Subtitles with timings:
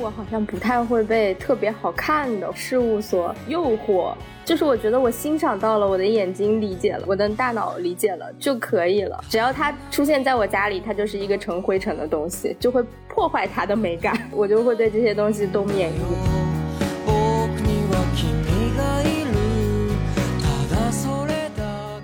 [0.00, 9.18] 我好像不太会被特别好看的事物所诱惑，就是我觉得我欣赏到了，我的眼睛理解了，我的大脑理解了就可以了。
[9.28, 16.37] 只要它出现在我家里，它就是一个成灰尘的东西，就会破坏它的美感，我就会对这些东西都免疫。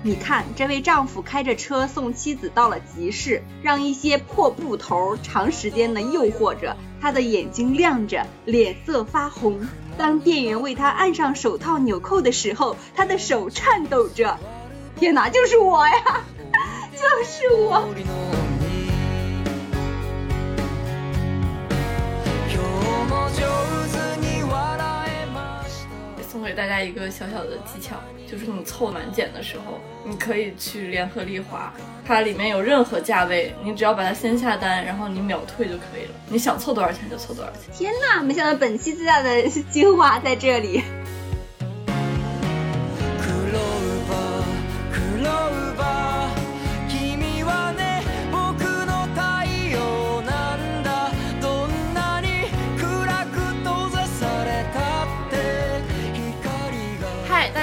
[0.05, 9.67] 你看，这位丈夫开着车送妻子到了集市，让一些破布头长时间的诱惑着，他的眼睛亮着，脸色发红。
[9.97, 14.37] 当店员为他按上手套纽扣的时候，他的手颤抖着。
[14.95, 16.23] 天哪，就是我呀，
[16.93, 17.83] 就是我。
[26.29, 27.95] 送给大家一个小小的技巧，
[28.29, 31.71] 就是你凑满减的时候，你可以去联合利华，
[32.05, 36.11] 它里面有任何价位，你只要把它先下单，然后你秒退就可以了。
[36.27, 37.61] 你想凑多少钱就凑多少钱。
[37.71, 40.83] 天哪，没想到本期最大的精华在这里。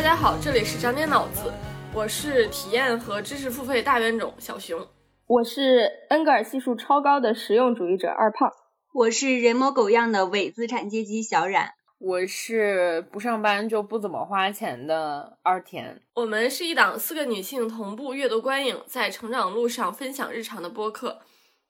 [0.02, 1.52] 大家好，这里是长点脑子，
[1.94, 4.84] 我是体验和知识付费大冤种小熊，
[5.28, 8.50] 我是恩格尔系数超高的实用主义者二胖，
[8.92, 16.02] 我是人模狗样的伪资产阶级小冉，我是不上班就不怎么花钱的二田。
[16.14, 21.20] 我们是一档四个女性同步阅读观影，在成长路上分享日常的播客，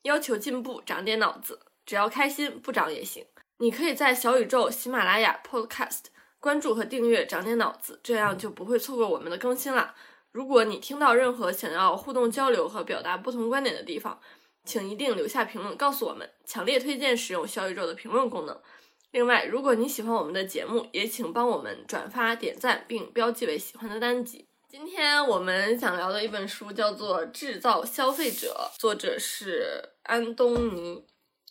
[0.05, 3.27] 要求进步，长点脑子，只要开心，不长也行。
[3.58, 6.05] 你可以在小宇宙、喜马拉雅、Podcast。
[6.42, 9.94] 关注和订阅，长点脑子，这样就不会错过我们的更新啦。
[10.32, 14.18] 如果你听到任何想要互动交流和表达不同观点的地方，
[14.64, 16.28] 请一定留下评论告诉我们。
[16.44, 18.61] 强烈推荐使用小宇宙的评论功能。
[19.12, 24.48] 另外，如果你喜欢我们的节目，也请帮我们转发、点赞并标记为喜欢的单集。
[24.68, 31.05] 今天我们想聊的一本书叫做《制造消费者》，作者是安东尼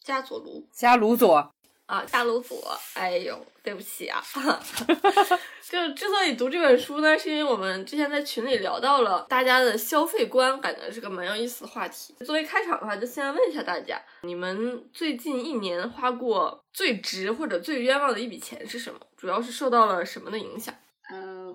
[0.04, 1.54] 加佐卢加卢佐。
[1.92, 2.58] 啊，大卢佐，
[2.94, 4.24] 哎呦，对不起啊！
[5.70, 12.16] 就之所以读这本书呢，是因为我们之前在群里聊到了大家的消费观，感觉是个蛮有意思的话题。
[12.26, 18.98] 作为开场的话，就先问一下大家，你们最近一年花过最值或者最冤枉的一笔钱是什么？
[19.18, 20.74] 主要是受到了什么的影响？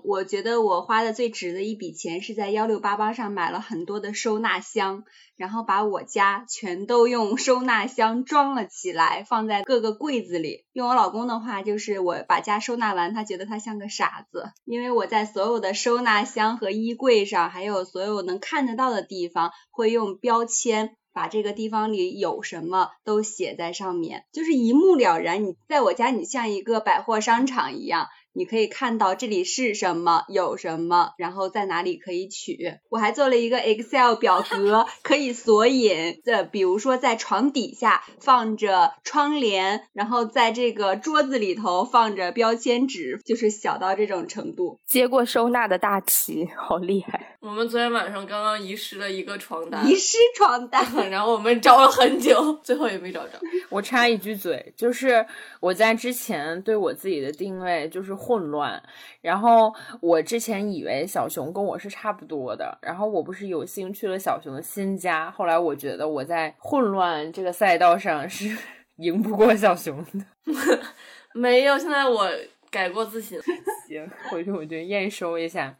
[0.04, 5.04] 我觉得我花的最值的一笔钱是在幺六八八上买了很多的收纳箱，
[5.36, 10.64] 然后把我家全都用收纳箱装了起来，放在各个柜子里。
[10.72, 25.44] 用我老公的话就是，我把家收纳完，他觉得他像个傻子，因为我在所有的收纳箱和衣柜上，还有所有能看得到的地方，会用标签把这个地方里有什么都写在上面，就是一目了然。
[25.44, 28.08] 你在我家，你像一个百货商场一样。
[28.36, 32.74] 你可以看到这里是什么，有什么，然后在哪里可以取。
[32.90, 36.20] 我还做了一个 Excel 表格，可以索引。
[36.22, 44.80] 的，比如说在床底下放着窗帘，然后在这个桌子里头放着标签纸，就是小到这种程度。
[44.84, 47.38] 接过收纳的大旗，好厉害！
[47.40, 53.40] 我们昨天晚上刚刚遗失了一个床单，遗失床单，然后我们找了很久，最后也没找着。
[53.70, 55.24] 我插一句嘴，就是
[55.60, 58.14] 我在之前对我自己的定位就是。
[58.26, 58.82] 混乱，
[59.20, 68.56] 然后我之前以为小熊跟我是差不多的，然后我不是有幸去了小熊的新家，后来我觉得我在混乱这个赛道上是
[68.96, 70.52] 赢不过小熊的，
[71.32, 72.28] 没有，现在我
[72.70, 73.38] 改过自新，
[73.86, 75.76] 行，回去我就验收一下。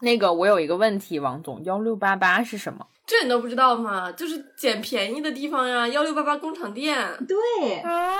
[0.00, 2.86] 那个我有一个问题，王总，幺六八八是什么？
[3.04, 4.12] 这你都不知道吗？
[4.12, 6.96] 就是捡便宜的地方呀，幺六八八工厂店。
[7.26, 8.16] 对啊。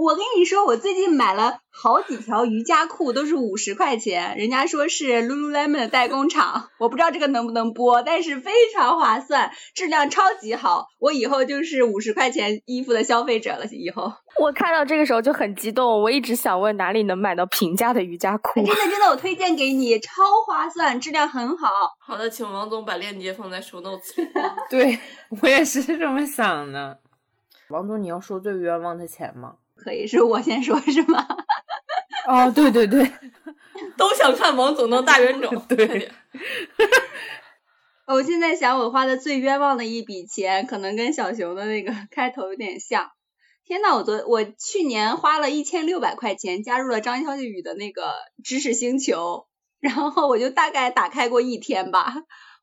[0.00, 4.36] 我跟你说，我最近买了好几条瑜伽裤，都是五十块钱。
[4.38, 10.86] 人家说是 Lululemon 的代工厂，我不知道这个能不能播，但是非常划算，质量超级好。
[11.00, 13.66] 我以后就是五十块钱衣服的消费者了。
[13.72, 18.64] 以后我看到这个时候就很激动，我一直想问哪里能买到平价的瑜伽裤。
[18.64, 21.68] 真的 真的，我推荐给你，超划算，质量很好。
[21.98, 24.28] 好的，请王总把链接放在 show notes 里。
[24.70, 24.96] 对
[25.42, 27.00] 我也是这么想的。
[27.70, 29.54] 王总，你要说最冤枉的钱吗？
[29.78, 31.26] 可以是我先说，是吗？
[32.26, 33.10] 哦，对对对，
[33.96, 35.62] 都想看王总当大冤种。
[35.68, 36.10] 对，
[38.06, 43.10] 我现在想，我花的最冤枉的一笔钱，可能跟小熊的那个 开头有点像。
[43.64, 49.46] 天呐，我昨我去年花了一千六百块钱加入了张小雨的那个知识星球，
[49.78, 52.14] 然后我就大概打开过一天吧，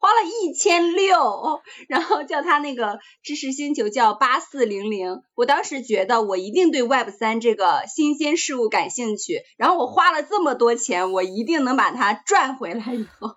[0.05, 5.23] 花了一千六，然后叫他那个知识星球叫八四零零。
[5.33, 12.93] 我当时觉得我一定对 Web 三这个新鲜事物感兴趣，然后我花了这么多钱，我一定能把它赚回来。
[12.93, 13.35] 以后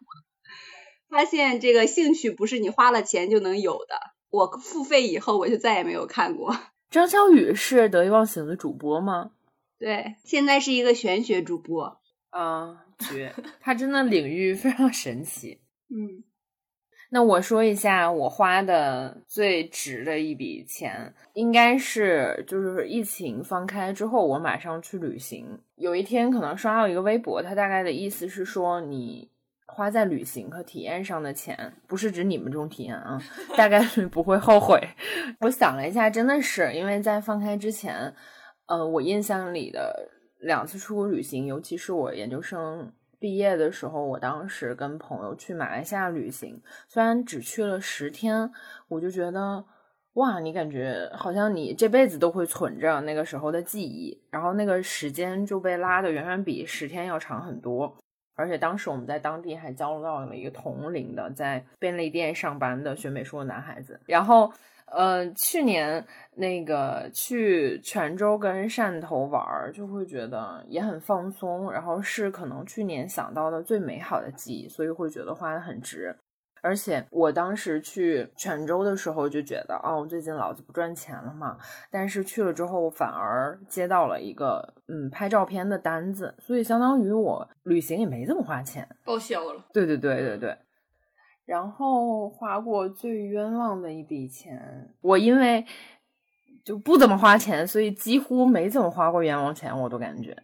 [1.08, 3.98] 发现这个兴趣不是你花了钱就能有的。
[4.28, 6.54] 我付费以后，我就再也没有看过。
[6.92, 9.30] 张小雨是得意忘形的主播吗？
[9.78, 11.98] 对，现在是一个玄学主播。
[12.28, 13.34] 啊，绝！
[13.58, 15.62] 他真的领域非常神奇。
[15.88, 16.22] 嗯，
[17.10, 25.58] 那我说一下我花的最值的一笔钱，应该是就是疫情放开之后，我马上去旅行。
[25.76, 29.31] 有一天可能刷到一个微博，它大概的意思是说你。
[29.70, 33.22] 花在旅行和体验上的钱，不是指你们这种体验啊，
[33.54, 34.81] 大概率不会后悔。
[35.40, 38.12] 我想了一下，真的是因为在放开之前，
[38.66, 40.08] 呃，我印象里的
[40.40, 48.50] 两次出国旅行，尤其是我研究生毕业的时候，我当时跟朋友去马来西亚旅行，虽然只去了十天，
[48.88, 49.64] 我就觉得
[50.14, 57.96] 哇，你感觉好像你这辈子都会存着那个时候的记忆，然后那个时间就被拉的远远比十天要长很多。
[58.34, 63.98] 而且当时我们在当地还交到了一个同龄的在便利店上班的学美术的男孩子。
[64.06, 64.52] 然后，
[64.93, 66.05] 呃，去年
[66.35, 71.70] 那个去泉州跟汕头玩，就会觉得也很放松。
[71.70, 76.17] 然后是可能去年想到的最美好的记忆，所以会觉得花的很值。
[76.61, 81.56] 而且我当时去泉州的时候就觉得，哦，最近老子不赚钱了嘛。
[81.88, 89.64] 但是去了之后，反而接到了一个嗯拍照片的单子，所以相当于我旅行也没怎么花钱，报销了。
[89.73, 90.58] 对对对对对。
[91.48, 95.64] 然后花过最冤枉的一笔钱，我因为
[96.62, 100.36] 就不怎么花钱，所以几乎没怎么花过冤枉钱，我都感觉。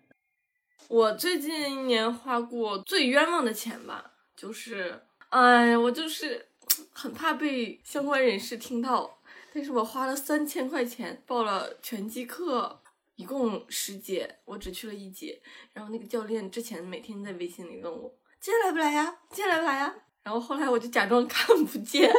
[0.88, 5.02] 我最近一年花过最冤枉的钱吧，就是。
[5.28, 6.46] 哎，我就是
[6.92, 9.18] 很怕被相关人士听到，
[9.52, 12.80] 但是我花了三千块钱报了拳击课，
[13.16, 15.42] 一共十节，我只去了一节。
[15.74, 19.94] 然后那个教练之前每天在微信里问我今天来不来呀，今天来不来呀？
[20.24, 22.10] 然后后来我就假装看不见，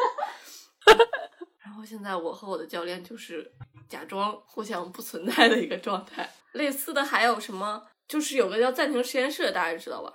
[1.58, 3.52] 然后现在我和我的教练就是
[3.90, 6.30] 假装互相不存在的一个状态。
[6.54, 7.86] 类似的还有什么？
[8.08, 10.14] 就是有个叫暂停实验室，大家知道吧？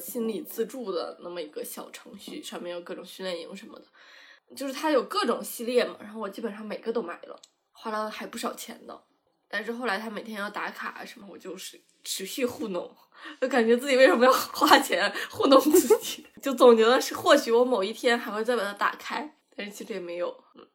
[0.00, 3.86] 心理自助的那么一个小程序，上面有各种训练营什么的，
[4.56, 5.96] 就是它有各种系列嘛。
[6.00, 7.40] 然后我基本上每个都买了，
[7.70, 9.00] 花了还不少钱呢。
[9.48, 11.80] 但是后来他每天要打卡什么，我就是
[12.10, 12.90] 持续糊弄，
[13.38, 16.24] 就感觉自己为什么要花钱糊弄自己？
[16.40, 20.34] 就总觉得是或许我某一天还会再把它打开，但是其实也没有。
[20.54, 20.66] 嗯，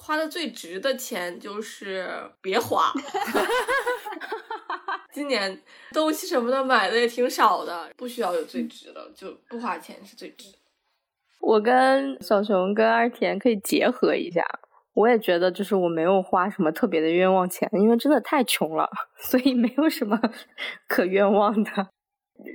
[0.00, 2.92] 花的最值的钱就是别花。
[5.14, 5.62] 今年
[5.92, 10.52] 东西什么的买的也挺少的，不需要有最值的，就不花钱是最值。
[11.40, 14.42] 我跟小熊跟二田可以结合一下，
[14.98, 20.20] 我也觉得就是我没有花什么特别的冤枉钱，因为真的太穷了， 所以没有什么
[20.88, 21.70] 可冤枉的。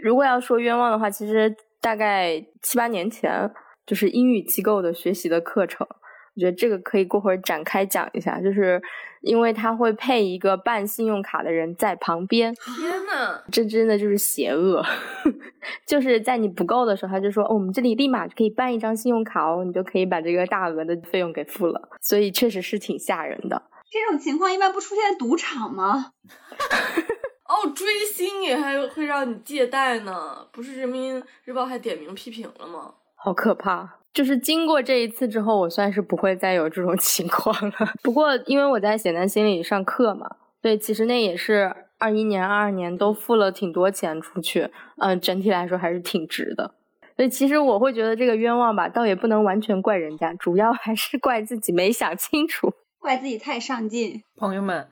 [0.04, 3.50] 如果要说冤枉的话，其实大概七八年前
[3.86, 5.88] 就是英语机构的学习的课程。
[6.36, 8.82] 我觉得这个可以过会儿展开讲一下，就是
[9.24, 12.54] 因为他会配一个办信用卡的人在旁边。
[12.56, 14.84] 天呐，这真的就是邪恶！
[15.88, 23.64] 就是在你不够的时候，他就说：“哦，我们这里立马可以办一张信用卡哦，你就可以把这个大额的费用给付了。”所以确实是挺吓人的。
[23.90, 26.12] 这种情况一般不出现在赌场吗？
[27.48, 32.96] 哦，追星也还会让你借贷呢，不是人民日报还点名批评了吗？
[33.16, 34.00] 好可怕。
[34.14, 37.76] 就是经过这一次之后，我算是不会再有这种 情况了。
[38.04, 40.30] 不过，因为我在简单心理上课嘛，
[40.62, 46.76] 对，其实那也是二一年、二二年都付了挺多钱出去，嗯，整体来说还是挺值的。
[47.16, 54.22] 所以，其实我会觉得这个冤枉吧，倒也不能完全怪人家，主要还是怪自己没想清楚，怪自己太上进。
[54.36, 54.88] 朋友们，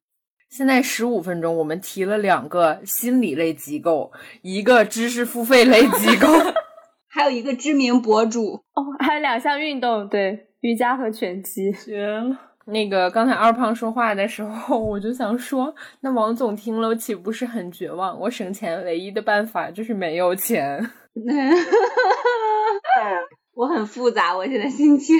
[0.49, 4.11] 现在十五分钟，我们提了两个心理类机构，
[4.41, 6.27] 一个知识付费类机构。
[7.13, 12.37] 还有一个知名博主哦，还有两项运动，对，瑜伽和拳击，绝了。
[12.67, 18.17] 那个刚才二胖说话的时候，我就想说，那王总听了岂不是很绝望？
[18.17, 20.89] 我省钱唯一的办法就是没有钱。
[23.55, 25.17] 我很复杂，我现在心情。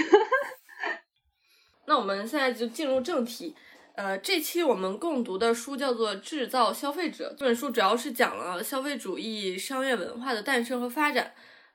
[1.88, 3.54] 那我们现在就进入正题。
[3.96, 11.34] 呃，这期我们共读的书叫做《制造消费者》，这本书主要是讲了消费主义商业文化的诞生和发展。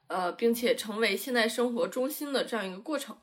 [0.09, 3.17] 呃，并且成为现代生活中心的这样一个过程，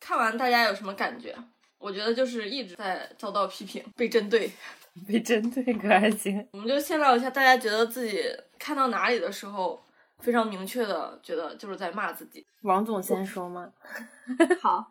[0.00, 1.34] 看完大家有什么感觉？
[1.78, 4.50] 我觉得就是一直在遭到批评、被针对、
[5.08, 6.46] 被针对可还行。
[6.52, 8.22] 我们就先聊一下，大家觉得自己
[8.58, 9.82] 看到哪里的时候
[10.20, 12.46] 非常明确的觉得就是在骂自己。
[12.62, 13.72] 王总先说吗？
[14.62, 14.88] 好，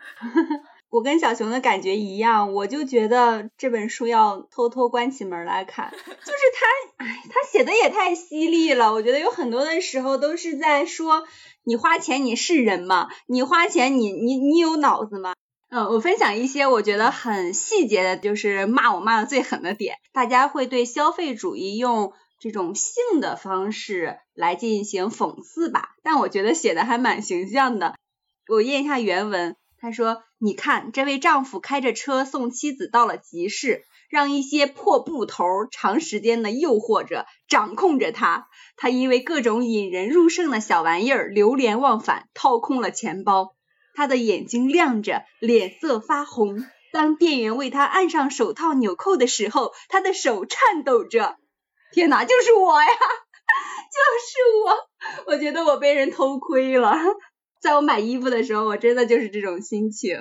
[0.91, 8.91] 我跟小熊的感觉一样，我就觉得这本书要偷偷关起门来看， 就是他，哎，他写的也太犀利了。
[8.91, 11.25] 我觉得有很多的时候都是在说，
[11.63, 13.07] 你花钱你是人吗？
[13.25, 15.33] 你花钱你你你有脑子吗？
[15.69, 27.95] 嗯，我分享一些我觉得很细节的，就是骂我骂的最狠的点，大家会对消费主义用这种性的方式来进行讽刺吧，但我觉得写的还蛮形象的。
[28.50, 38.47] 我念一下原文，他说：“你看，这位丈夫开着车送妻子到了集市，让一些破布头长时间的诱惑着、掌控着他。
[38.77, 43.55] 他因为各种引人入胜的小玩意儿流连忘返，掏空了钱包。
[43.95, 46.63] 他的眼睛亮着，脸色发红。
[46.93, 51.38] 当店员为他按上手套纽扣的时候，他的手颤抖着。
[51.91, 52.88] 天哪，就是我呀，
[53.91, 55.33] 就是我！
[55.33, 57.00] 我觉得我被人偷窥了。”
[57.61, 60.17] 在我买衣服的时候，我真的就是这种心情。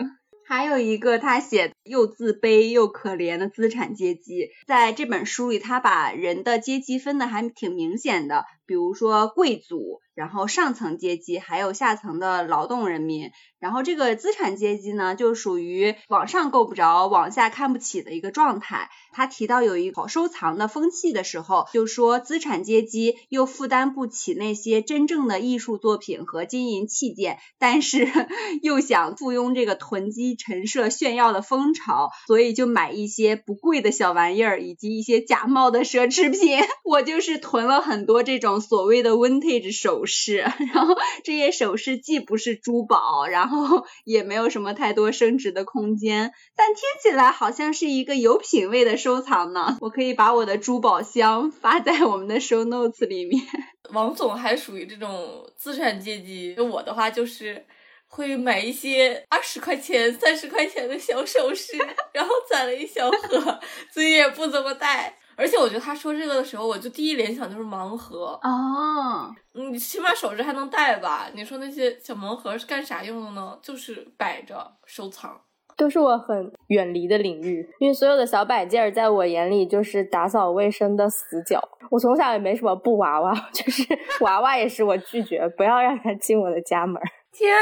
[0.46, 9.98] 还有一个他写又自卑又可怜的资产阶级，在这本书里，他把人的阶级分的还挺明显的，比如说贵族。
[10.12, 18.90] 然后上层阶级还有下层的劳动人民，然后这个资产阶级呢，就属于往上够不着，往下看不起的一个状态。
[19.12, 28.06] 他提到有一好收藏的风气的时候，就说资产阶级又负担不起那些真正的艺术作品和金银器件，但是
[28.60, 36.60] 又想附庸这个囤积陈设炫耀的风潮，所以就买一些不贵的小玩意儿以及一些假冒的奢侈品。
[36.84, 40.36] 我就是囤了很多这种所谓的 vintage 首饰。
[40.72, 49.78] 然后这些首饰既不是珠宝，然后也没有什么太多升值的空间，但听起来好像是一个有品位的收藏呢。
[49.80, 53.42] 我可以把我的珠宝箱发在我们的 show notes 里面。
[53.92, 57.66] 王总还属于这种资产阶级，我的话就是
[58.06, 61.76] 会买一些二十块钱、三十块钱的小首饰，
[62.12, 63.60] 然后攒了一小盒，
[63.92, 65.16] 所以也不怎么戴。
[65.40, 71.30] 而且我觉得他说这个的时候，我就第一联想就是盲盒啊，你起码首饰还能戴吧？
[71.34, 73.58] 你说那些小盲盒是干啥用的呢？
[73.62, 75.40] 就是摆着收藏，
[75.78, 81.58] 都是我很远离的领域，因为所有的小摆件儿在我眼里就是打扫卫生的死角。
[81.90, 83.82] 我从小也没什么布娃娃， 就是
[84.20, 87.00] 娃娃也是我拒绝，不要让他进我的家门。
[87.32, 87.56] 天，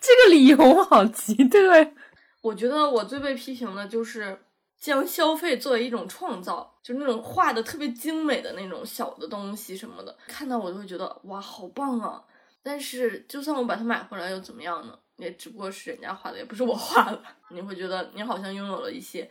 [0.00, 1.58] 这个理由好奇特。
[2.40, 4.38] 我觉得我最被批评的就是。
[4.78, 12.22] 将消费作为一种创造，就是那种画的特别精美的那种小的东西什么的，看到我都会觉得哇，好棒啊！
[12.62, 14.98] 但是就算我把它买回来又怎么样呢？
[15.16, 17.20] 也只不过是人家画的，也不是我画的。
[17.50, 19.28] 你会觉得你好像拥有了一些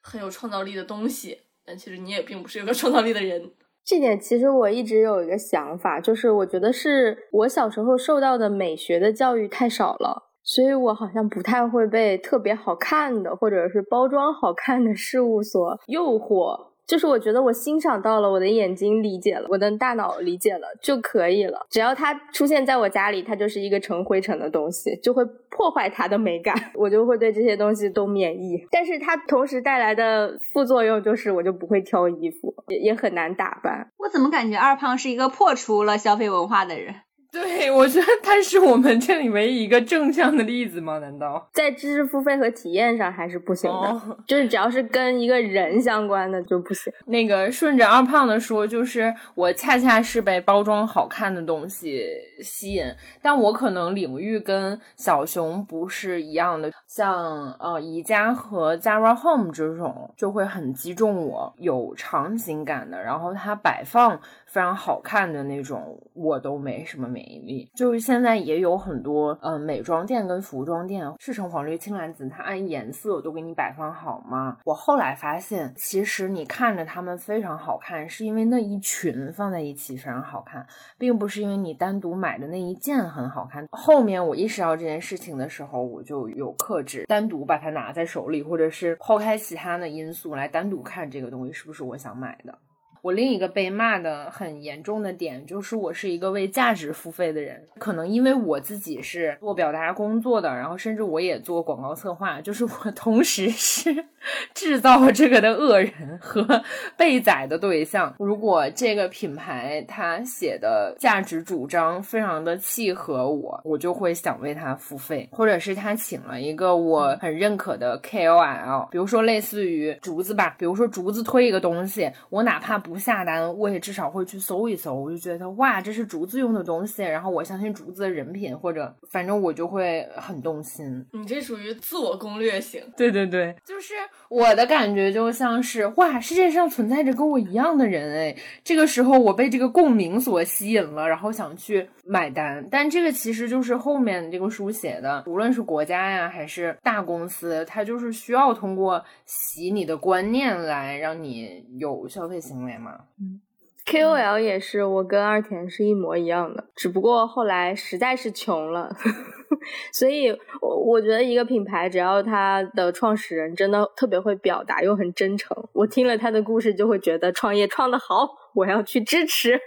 [0.00, 3.50] 很有创造力的东西，但其实你也并不是有个创造力的人。
[3.84, 10.30] 这点其实我一直有一个想法，就是我觉得是我小时候受到的美学的教育太少了。
[10.44, 16.68] 所以我好像不太会被特别好看的，或者是包装好看的事物所诱惑。
[16.86, 21.66] 就是我觉得我欣赏到了，我的眼睛理解了，我的大脑理解了就可以了。
[21.70, 28.66] 只要它出现在我家里，它就是一个成灰尘的东西，就会破坏它的美感， 我就会对这些东西都免疫。
[28.70, 33.90] 但是它同时带来的副作用就是，我就不会挑衣服，也也很难打扮。
[33.96, 36.96] 我怎么感觉二胖是一个破除了消费文化的人？
[37.34, 40.98] 对，我觉得它是我们这里唯一一个正向的例子吗？
[41.00, 44.00] 难道在知识付费和体验上还是不行的？
[44.24, 46.92] 就是只要是跟一个人相关的就不行。
[47.06, 52.06] 那个顺着二胖的说，就是我恰恰是被包装好看的东西
[52.40, 52.84] 吸引，
[53.20, 56.70] 但我可能领域跟小熊不是一样的。
[56.86, 64.20] 像呃宜家和 Zara Home 这种就会很击中我，有场景感的，然后它摆放。
[64.54, 67.68] 非常好看的那种，我都没什么免疫力。
[67.74, 74.58] 就是现在也有很多，呃，美妆店跟服装店，赤橙黄绿青蓝紫，它按颜色都给你摆放好吗？
[74.64, 80.64] 我后来发现，其实你看着它们非常好看，是因为那一群放在一起非常好看，
[80.96, 83.66] 并不是因为你单独买的那一件很好看。
[83.72, 92.56] 后面我意识到这件事情的时候，我就有克制，单独把它拿在手里，或者是抛开其他的因素来单独看这个东西是不是我想买的。
[93.04, 104.06] 我另一个被骂的很严重的点就是我是一个为价值付费的人，可能因为我自己是做表达工作的，然后甚至我也做广告策划，就是我同时是
[104.54, 106.64] 制造这个的恶人和
[106.96, 108.14] 被宰的对象。
[108.18, 122.93] 如果这个品牌它写的价值主张非常的契合我，我就会想为他付费，或者是他请了一个我很认可的 KOL，比如说类似于竹子吧，比如说竹子推一个东西，我哪怕不。
[122.94, 124.94] 不下单，我也至少会去搜一搜。
[124.94, 131.04] 我就觉得哇，这是竹子用的东西，然后我相信竹子的人品，或者反正我就会很动心。
[131.10, 132.80] 你这属于自我攻略型。
[132.96, 133.94] 对对对，就是
[134.28, 142.64] 我的感觉就像是哇，世界上存在着跟我一样的人哎，这个时候我被这个共鸣所吸引了，然后想去买单。
[142.70, 153.06] 但这个其实就是后面这个书写的，无论是国家呀还是大公司，它就是需要通过洗你的观念来让你有消费行为嘛。
[153.18, 153.40] 嗯
[153.86, 158.94] ，KOL 也是，我跟二田是一模一样的，只不过后来实在是穷了。
[159.92, 169.58] 所以，我我觉得一个品牌，只要它的创始人真的特别会表达，又很真诚，我听了他的故事，就会觉得创业创得好，我要去支持。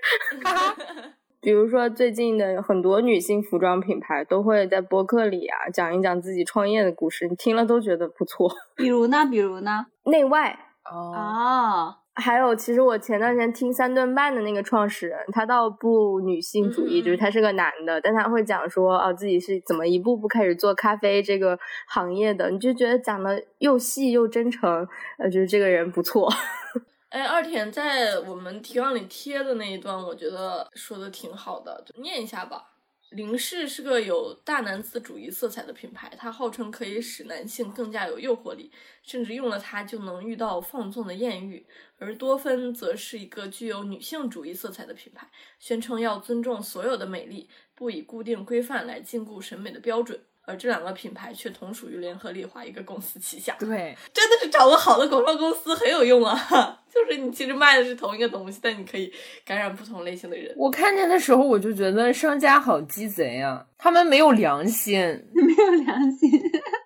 [1.39, 8.51] 比如说，最近的很多女性服装品牌都会在博客里啊讲一讲自己创业的故事，你听了都觉得不错。
[8.75, 9.25] 比如呢？
[9.31, 9.85] 比如呢？
[10.03, 10.59] 内外
[10.91, 11.95] 哦。
[12.17, 21.57] 还有，其实我前段时间听三顿半的那个创始人，他倒不女性主义，就是他是个男的，但他会讲说，啊，自己是怎么一步步开始做咖啡这个
[21.87, 24.87] 行业的，你就觉得讲的又细又真诚，
[25.19, 26.27] 呃，觉得这个人不错。
[27.09, 32.63] 哎，二田在我们提纲里贴的那一段，我觉得说的挺好的，就念一下吧。
[33.11, 38.69] 林氏是个有大男子主义色彩的品牌，它号称可以使男性更加有诱惑力，
[39.01, 41.65] 甚至用了它就能遇到放纵的艳遇。
[41.97, 50.19] 而多芬则是一个具有女性主义色彩的品牌，宣称要尊重所有的美丽，不以固定规范来禁锢审美的标准。
[50.47, 53.53] 而这两个品牌却同属于联合利华一个公司旗下。
[53.59, 56.79] 对，真的是找个好的广告公司很有用啊！
[56.89, 59.11] 就是你其实卖的是同一个东西，但你可以
[59.45, 60.53] 感染不同类型的人。
[60.55, 64.97] 我看见的时候，我就觉得商家好鸡贼啊，他们没有良心，
[65.35, 66.31] 没有良心。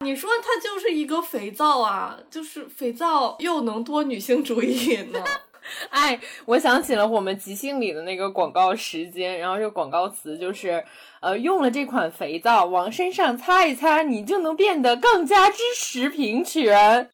[0.04, 5.24] 你说它就是一个肥皂啊，就是肥皂又能多女性主义呢？
[5.92, 10.84] 哎，我想起了我们即兴里的那个广告时间，然后这个广告词就是，
[11.22, 17.12] 呃，用了这款肥皂往身上擦一擦，你就能变得更加支持平权。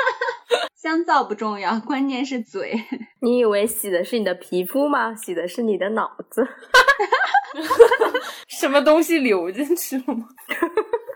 [0.76, 2.78] 香皂不重要，关键是嘴。
[3.20, 5.14] 你以为洗的是你的皮肤吗？
[5.16, 6.46] 洗的是你的脑子。
[8.46, 10.28] 什么东西流进去了吗？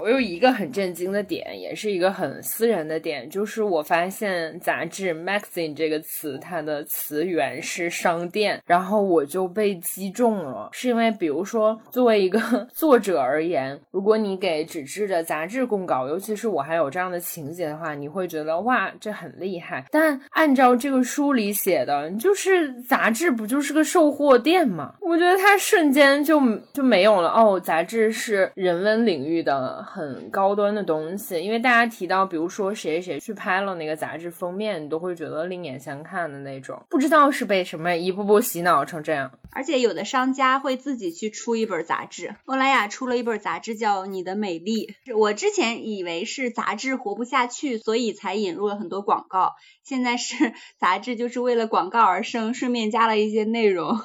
[0.01, 12.41] 我有一个很震惊的点，也是一个很私人的点，就是我发现杂志 magazine 这个词，它的词源是商店，然后我就被击中了，是因为比如说作为一个
[12.73, 19.85] 作者而言，如果你给纸质的杂志供稿，尤其是我还有这样的情节的话，你会觉得哇，这很厉害。
[19.91, 24.95] 但按照这个书里写的，就是杂志不就是个售货店吗？
[25.03, 26.41] 我觉得它瞬间就
[26.73, 27.29] 就没有了。
[27.29, 29.87] 哦，杂志是人文领域的。
[29.93, 36.81] 很高端的东西，因为大家提到，比如说谁谁去拍了那个杂志封面，你都会觉得另眼相看的那种。
[36.89, 39.33] 不知道是被什么一步步洗脑成这样。
[39.51, 44.95] 而且有的商家会自己去出一本杂志，欧莱雅出了一本杂志叫《你的美丽》。
[45.19, 49.55] 我之前以为是杂志活不下去，所以才引入了很多广告。
[49.83, 53.99] 现在是 杂志就是为了广告而生，顺便加了一些内容。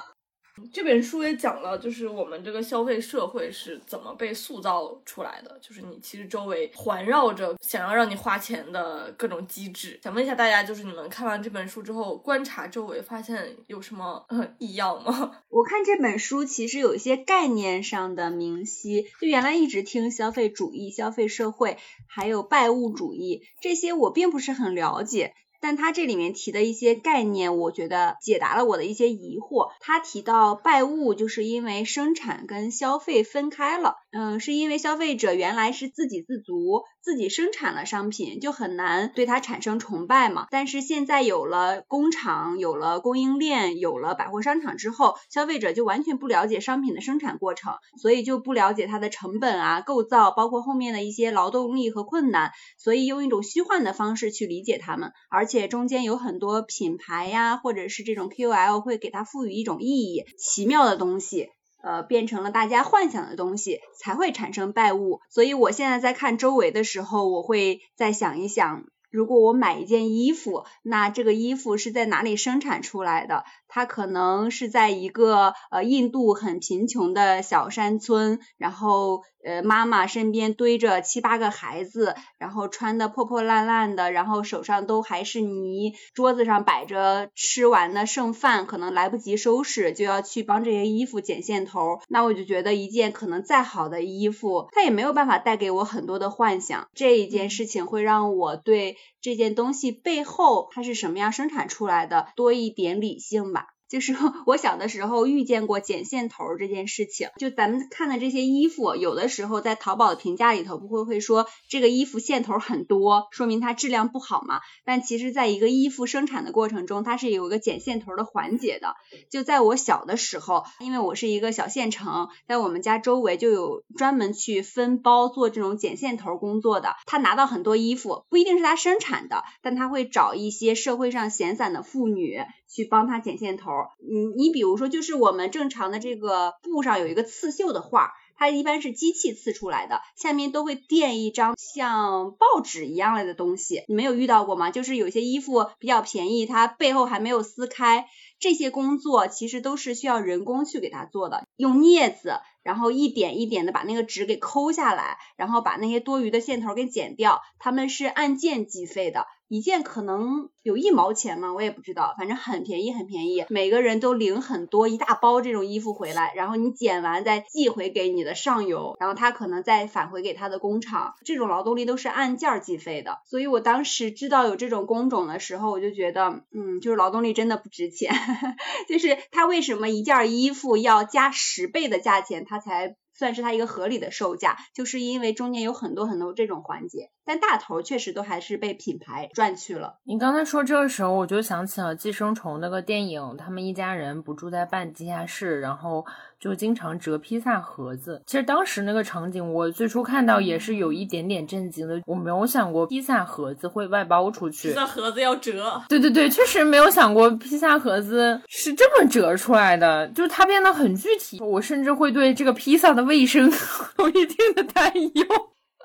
[0.71, 9.99] 这本书也讲了，就是我们这个消费社会是怎么被塑造出来的，就是你其实周围环绕着想要让你花钱的各种机制。
[10.03, 14.25] 想问一下大家，就是你们看完这本书之后，观察周围，发现有什么
[14.57, 15.39] 异样吗？
[15.49, 25.33] 我看这本书其实有一些概念上的明晰，就原来一直听消费主义、消费社会，还有拜物主义这些，我并不是很了解。
[25.67, 29.71] 但他这里面提的一些概念，我觉得解答了我的一些疑惑。
[29.79, 40.47] 他提到拜物，就是因为生产跟消费分开了，嗯，是因为消费者原来是自给自足，自己生产了商品，就很难对它产生崇拜嘛。
[40.51, 55.65] 但是现在有了工厂，有了供应链，有了百货商场之后，消费者就完全不了解商品的生产过程，所以就不了解它的成本啊、构造，包括后面的一些劳动力和困难，所以用一种虚幻的方式去理解它们，而且。
[55.75, 61.49] 中间有很多品牌呀，或者是这种 KOL 会给它赋予一种意义，奇妙的东西，
[61.85, 65.21] 呃，变成了大家幻想的东西，才会产生拜物。
[65.29, 73.45] 所以我现在在看周围的时候，我会再想一想，如果我买一件衣服，那这个衣服是在哪里生产出来的？
[73.75, 91.99] 他可能是在一个呃印度很贫穷的小山村，然后呃妈妈身边堆着七八个孩子，然后穿的破破烂烂的，然后手上都还是泥，桌子上摆着吃完的剩饭，可能来不及收拾，就要去帮这些衣服剪线头。
[92.07, 96.87] 那我就觉得一件可能再好的衣服，它也没有办法带给我很多的幻想。
[96.93, 103.64] 这一件事情会让我对这件东西背后它是什么样生产出来的多一点理性吧。
[103.89, 114.59] 就是我小的时候遇见过剪线头这件事情，就咱们看的这些衣服，有的时候在淘宝的评价里头不会会说这个衣服线头很多，说明它质量不好嘛。
[114.83, 118.95] 但其实，在一个衣服生产的过程中，它是有一个剪线头的环节的。
[119.29, 126.95] 就在我小的时候，因为我是一个小县城，在我们家周围就有专门去分包做这种剪线头工作的。
[127.05, 132.39] 他拿到很多衣服，不一定是他生产的，但他会找一些社会上闲散的妇女
[132.75, 133.71] 去帮他剪线头。
[133.99, 143.83] 你，你比如说，就是我们正常的这个布上有一个刺绣的画，它一般是机器刺出来的，下面都会垫一张像报纸一样的东西。
[143.87, 144.71] 你没有遇到过吗？
[144.71, 148.07] 就是有些衣服比较便宜，它背后还没有撕开，
[148.39, 159.25] 这些工作其实都是需要人工去给它做的，用镊子，然后一点一点的把那个纸给抠下来，然后把那些多余的线头给剪掉，他们是按件计费的。
[159.47, 161.53] 一件可能有一毛钱吗？
[161.53, 163.45] 我也不知道，反正很便宜，很便宜。
[163.49, 171.13] 每个人都领很多一大包这种衣服回来，然后你剪完再寄回给你的上游，然后他可能再返回给他的工厂。
[171.23, 178.13] 这种劳动力都是按件计费的，所以我当时知道有这种工种的时候，我就觉得，嗯，就是劳动力真的不值钱。
[178.89, 184.57] 就是他为什么一件衣服要加十倍的价钱，他才算是它一个合理的售价？
[184.73, 187.09] 就是因为中间有很多很多这种环节。
[187.27, 189.97] 但大头确实都还是被品牌赚去了。
[190.03, 196.05] 你刚才说这个时候，我就想起了《寄生虫》那个电影，他们一家人不住在半地下室，然后
[196.39, 198.21] 就经常折披萨盒子。
[198.25, 202.01] 其实当时那个场景，我最初看到也是有一点点震惊的。
[202.05, 205.81] 我没有想过披萨盒子会外包出去，披萨盒子要折。
[205.89, 211.39] 对对对，确实没有想过披萨盒子是这么折出来的，就是它变得很具体。
[211.41, 213.51] 我甚至会对这个披萨的卫生
[213.99, 215.25] 有一定的担忧。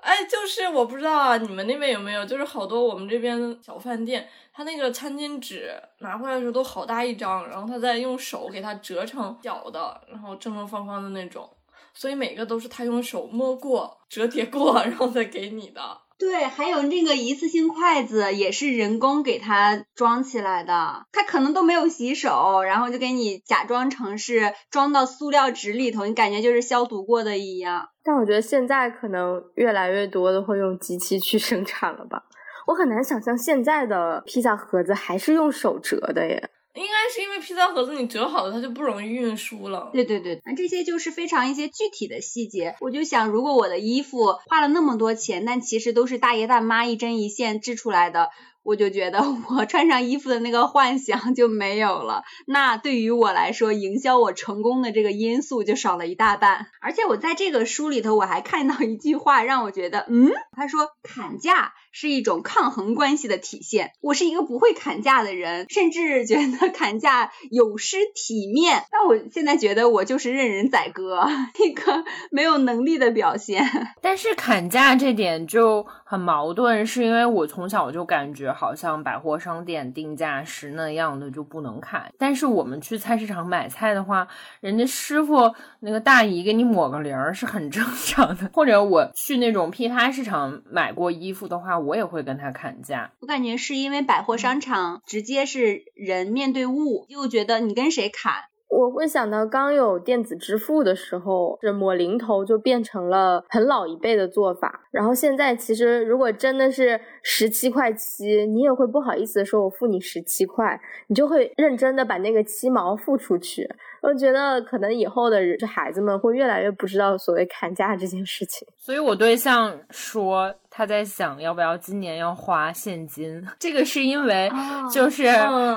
[0.03, 2.25] 哎，就是我不知道啊，你们那边有没有？
[2.25, 11.49] 就是好多我们这边小饭店，他那个餐巾纸拿回来的时候都好大一张，然后他再用手给它折成小的，然后正正方方的那种，
[11.93, 15.99] 所以每个都是他用手摸过、折叠过，然后再给你的。
[16.21, 27.89] 对，还有那个一次性筷子也是人工给它装起来的，他可能都没有洗手，然后就给你假装成是装到塑料纸里头，你感觉就是消毒过的一样。
[28.05, 32.23] 但我觉得现在可能越来越多的会用机器去生产了吧？
[32.67, 36.51] 我很难想象现在的披萨盒子还是用手折的耶。
[36.75, 39.91] 应该是因为披萨盒子你折好了，它就不容易运输了。
[39.93, 42.77] 对对对，那这些就是非常一些具体的细节。
[42.81, 48.31] 我就想，如果我的衣服花了那么多钱，但其实都是大爷大妈一针一线织出来的。
[48.63, 56.67] 我就觉得我 穿上衣服的那个幻想就没有了，那对于我来说，营销我成功的这个因素就少了一大半。
[56.83, 63.93] 而且我在这个书里头，我还看到一句话，让我觉得，嗯，他说砍价是一种抗衡关系的体现。
[64.01, 68.85] 我是一个不会砍价的人，甚至觉得砍价有失体面。
[68.91, 71.27] 但我现在觉得我就是任人宰割，
[71.65, 73.65] 一个没有能力的表现。
[74.03, 78.51] 但是砍价这点就很矛盾，是因为我从小就感觉。
[78.51, 84.27] 好像百货商店定价是那样的就不能砍，但是我们去菜市场买菜的话，
[84.61, 88.51] 人家师傅那个大姨给你抹个零是很正常的。
[88.53, 93.13] 或者我去那种批发市场买过衣服的话，我也会跟他砍价。
[93.21, 98.33] 我感觉是因为百货商场直接是人面对物，就觉得你跟谁砍。
[98.69, 104.87] 我会想到刚有电子支付的时候，这抹零头就变成了很老一辈的做法。
[104.93, 113.69] 然后现在其实如果真的是十七块七，你也会不好意思说“我付你十七块”，你就会认真的把那个七毛付出去。
[114.03, 118.67] 我觉得可能以后的孩子们会越来越不知道所谓砍价这件事情。
[118.79, 120.55] 所以我对象说。
[120.71, 124.49] 他在想要不要今年要花现金，这个是因为
[124.93, 125.25] 就是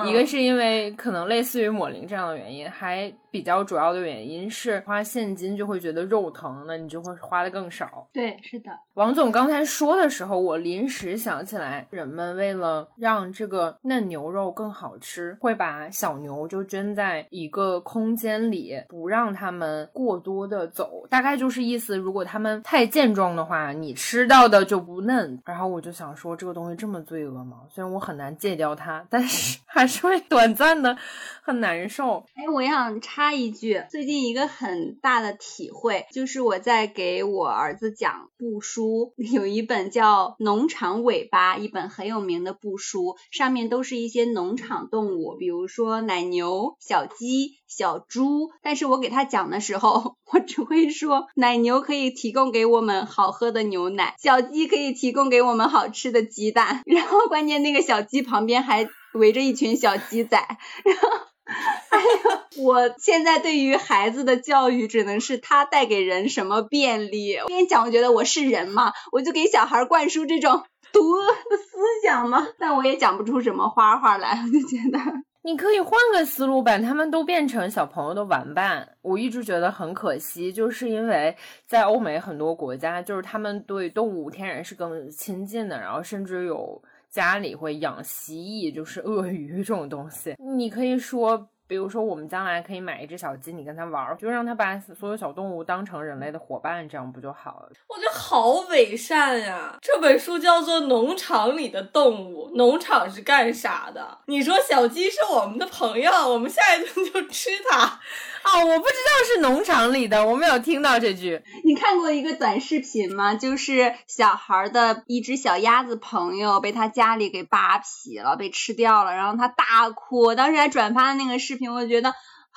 [0.06, 8.08] 一个是因为可能类似于抹零这样的原因，还比较主要的原因是花现金就会觉得肉疼，那你就会花的更少。
[8.14, 8.70] 对，是的。
[8.94, 21.08] 王总刚才说的时候，我临时想起来，人们为了让这个嫩牛肉更好吃，会把小牛就圈在一个空间里，不让它们过多的走。
[21.10, 24.84] 大概就是意思，如果它们太健壮的话，你吃到的就。
[24.84, 25.42] 不嫩。
[25.46, 27.62] 然后我就想说，这个东西这么罪恶吗？
[27.70, 30.94] 虽然我很难戒掉它，但是 还是会短暂的
[31.42, 32.18] 很难受。
[32.36, 47.52] 哎，我想插插一句，最近一个很大的体会就是我在给我儿子讲布书， 有一本叫《农场尾巴》，一本很有名的布书，上面都是一些农场动物，比如说奶牛、小鸡。
[47.66, 60.38] 小猪，但是我给他讲的时候， 我只会说奶牛可以提供给我们好喝的牛奶，小鸡可以提供给我们好吃的鸡蛋， 然后关键那个小鸡旁边还围着一群小鸡仔，
[60.86, 61.10] 然后，
[61.90, 67.36] 哎呀，我现在对于孩子的教育只能是他带给人什么便利。
[67.36, 75.00] 我跟你讲，我觉得我是人嘛，我就给小孩灌输这种 毒恶的思想嘛，但我也讲不出什么花花来，我就觉得。
[75.46, 78.96] 你可以换个思路，把他们都变成小朋友的玩伴。
[79.02, 81.36] 我一直觉得很可惜，就是因为
[81.68, 86.82] 在欧美很多国家，就是他们对动物天然是更亲近的，然后甚至有
[87.14, 90.36] 家里会养蜥蜴，就是鳄鱼这种东西。
[90.58, 91.48] 你可以说。
[91.66, 97.70] 比如说，我们将来可以买一只小鸡，你跟它玩，就让它把所有小动物当成人类的伙伴，这样不就好了？
[97.88, 99.78] 我觉得好伪善呀！
[99.82, 104.20] 这本书叫做《农场里的动物》，农场是干啥的？
[104.28, 108.00] 你说小鸡是我们的朋友，我们下一顿就吃它。
[108.46, 111.42] 哦，我不知道是农场里的，我没有听到这句。
[111.64, 113.36] 你看过一个短视频吗？
[113.36, 120.36] 就是小孩的一只小鸭子朋友被他家里给扒皮了，被吃掉了，然后他大哭。
[120.36, 122.14] 当时还转发了那个视频，我觉得。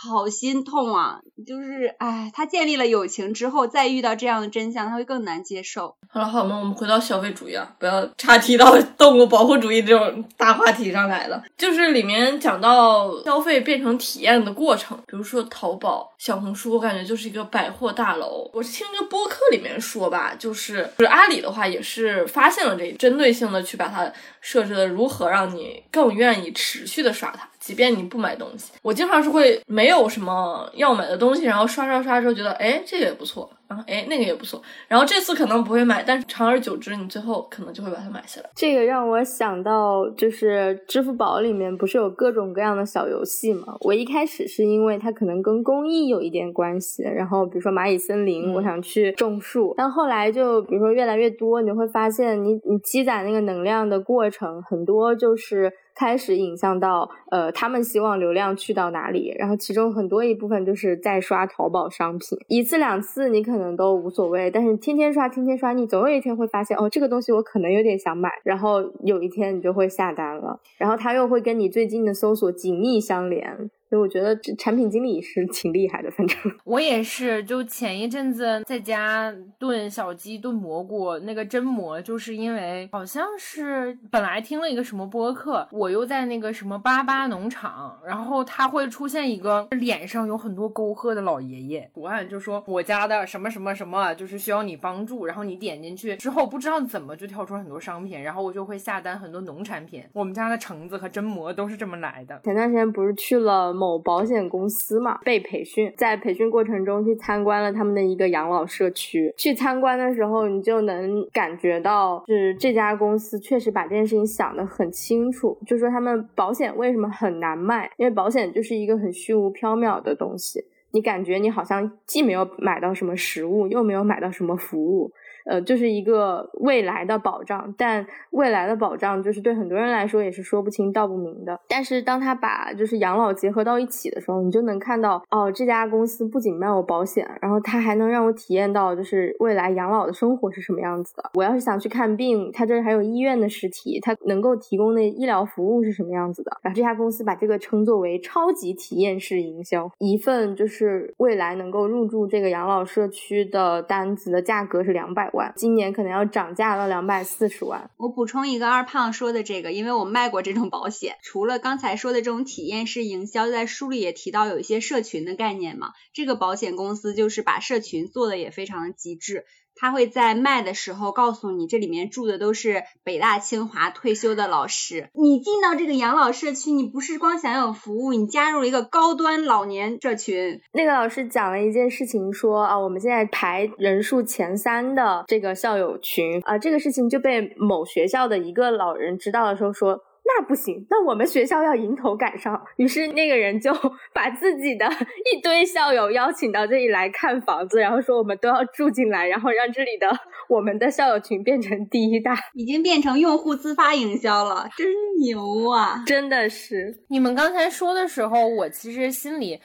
[0.07, 1.21] 好心痛啊！
[1.47, 5.97] 就是，哎，他建立了友情之后，再遇到这样的真相，他会更难接受。
[6.09, 11.42] 好了，好了，我们回到消费主义啊，不要岔题到 动物保护主义这种大话题上来了。
[11.59, 18.51] 就是里面讲到消费变成体验的过程，比如说淘宝、小红书，我感觉就是一个百货大楼。
[18.55, 27.49] 我是听一个播客里面说吧，就是就是阿里的话也是发现了这针对性的去把它设置的如何让你更愿意持续的刷它。
[27.66, 33.50] 即便你不买东西，我经常是会没有什么要买的东西，然后刷刷刷之后觉得，哎，这个也不错。
[33.68, 34.62] 然后哎，那个也不错。
[34.87, 38.48] 然后这次可能不会买，但是长而久之，你最后可能就会把它买下来。
[38.55, 43.76] 这个让我想到，就是支付宝里面不是有各种各样的小游戏吗？
[43.81, 49.74] 我一开始是因为它可能跟公益有一点关系，然后比如说蚂蚁森林，我想去种树。
[49.76, 63.57] 但后来就比如说越来越多，你会发现，你你积攒那个能量的过程，很多就是开始影响到，呃，他们希望流量去到哪里，然后其中很多一部分就是在刷淘宝商品，一次两次你可。
[63.57, 73.71] 能都无所谓，但是天天刷，天天刷，你总有一天会发现，哦，这个东西我可能有点想买，然后有一天你就会下单了，然后它又会跟你最近的搜索紧密相连。
[73.88, 77.37] 所以我觉得这产品经理是挺厉害的，反正我也是。
[77.44, 95.27] 就前一阵子在家炖小鸡、炖蘑菇，那个真蘑，就是因为好像是本来听了一个什么播客，我又在那个什么巴巴农场，然后他会出现一个脸上有很多沟壑的老爷爷，图案就说我家的什么什么什么，就是需要你帮助。
[95.27, 100.03] 然后你点进去之后，不知道怎么就跳出很多商品，然后我就会下单很多农产品。
[100.12, 102.40] 我们家的橙子和真蘑都是这么来的。
[102.42, 103.76] 前段时间不是去了。
[103.77, 109.33] 某保险公司嘛，被培训，在培训过程中去参观了他们的一个养老社区。
[109.37, 115.57] 去参观的时候，你就能感觉到，是这家公司确实把这件事情想得很清楚。
[115.67, 125.12] 就说他们保险为什么很难卖，因为保险就是一个很虚无缥缈的东西，你感觉你好像既没有买到什么实物，又没有买到什么服务。
[125.47, 131.59] 呃，就是一个未来的保障，但未来的保障就是对很多人来说也是说不清道不明的。
[131.69, 141.31] 但是当他把就是养老结合到一起的时候，你就能看到，哦，这家公司不仅卖我保险，然后他还能让我体验到就是未来养老的生活是什么样子的。
[141.35, 146.51] 我要是想去看病，他这还有医院的实体，他能够提供的医疗服务是什么样子的。
[146.63, 155.31] 然后这家公司把这个称作为超级体验式营销，一份就是未来能够入住这个养老社区的单子的价格是两百。
[155.57, 157.90] 今年可能要涨价到两百四十万。
[157.96, 161.16] 我补充一个二胖说的这个，因为我卖过这种保险。
[161.22, 165.92] 除了刚才说的这种体验式营销，在书里也提到有一些社群的概念嘛。
[166.12, 169.44] 这个保险公司就是把社群做的也非常的极致。
[169.77, 175.11] 他会在卖的时候告诉你，这里面住的都是北大清华退休的老师。
[175.12, 180.61] 你进到这个养老社区，你不是光享有服务，你加入了一个高端老年社群。
[180.73, 190.03] 那个老师讲了一件事情，说啊，我们现在排人数前三的这个校友群啊，这个事情就被某学校的一个老人知道的时候说。
[190.27, 192.61] 那不行，那我们学校要迎头赶上。
[192.77, 193.73] 于是那个人就
[194.12, 194.85] 把自己的
[195.33, 200.09] 一堆校友邀请到这里来看房子，然后说我们都要住进来，然后让这里的
[200.49, 204.87] 我们的校友群变成第一大，已经变成用户自发营销了，真
[205.21, 206.03] 牛啊！
[206.07, 207.05] 真的是。
[207.09, 209.61] 你们刚才说的时候，我其实心里。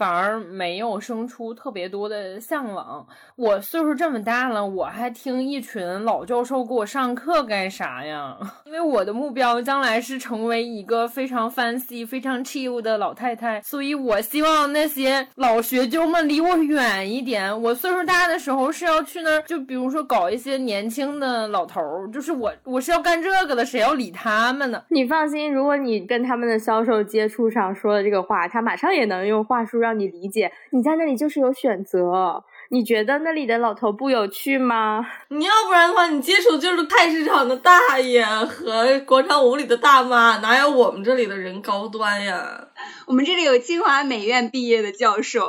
[0.00, 3.06] 反而没有生出特别多的向往。
[3.36, 8.34] 我岁数这么大了，我还听一群老教授给我上课干啥呀？
[8.64, 17.60] 因为我的目标将来是成为一个非常 fancy、非常 chill 的老太太，所以我希望那些老学究们离我远一点。
[17.60, 24.82] 我岁数大的时候是要去那儿，就比如说搞一些年轻的老头儿，就是我我是要干这个的，谁要理他们呢？
[24.88, 29.89] 你放心，如果你跟他们的销售接触上说的这个话，他马上也能用话术让。
[29.90, 32.44] 让你理解，你在那里就是有选择。
[32.72, 35.04] 你觉得那里的老头不有趣吗？
[35.30, 42.68] 你要不然的话，你接触就是菜市场的大爷和广场舞里的大妈，哪有我们这里的人高端呀？
[43.08, 45.48] 我们这里有清华美院毕业的教授，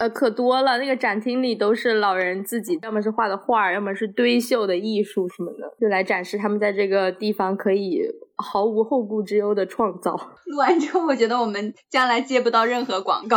[0.00, 0.78] 呃，可多了。
[0.78, 8.02] 那个展厅里都是老人自己，要么是画的画，要么是堆绣的艺术什么的，就来展示他们在这个地方可以
[8.38, 10.14] 毫无后顾之忧的创造。
[10.46, 13.36] 录完之后，我觉得我们将来接不到任何广告，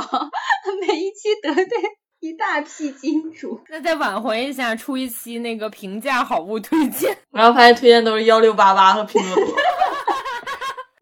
[0.87, 1.65] 每一期得罪。
[2.23, 9.55] 一大批金主，那再挽回一下，出一期那个评价好物推荐， 然后发现推荐都是幺六八八和拼多多。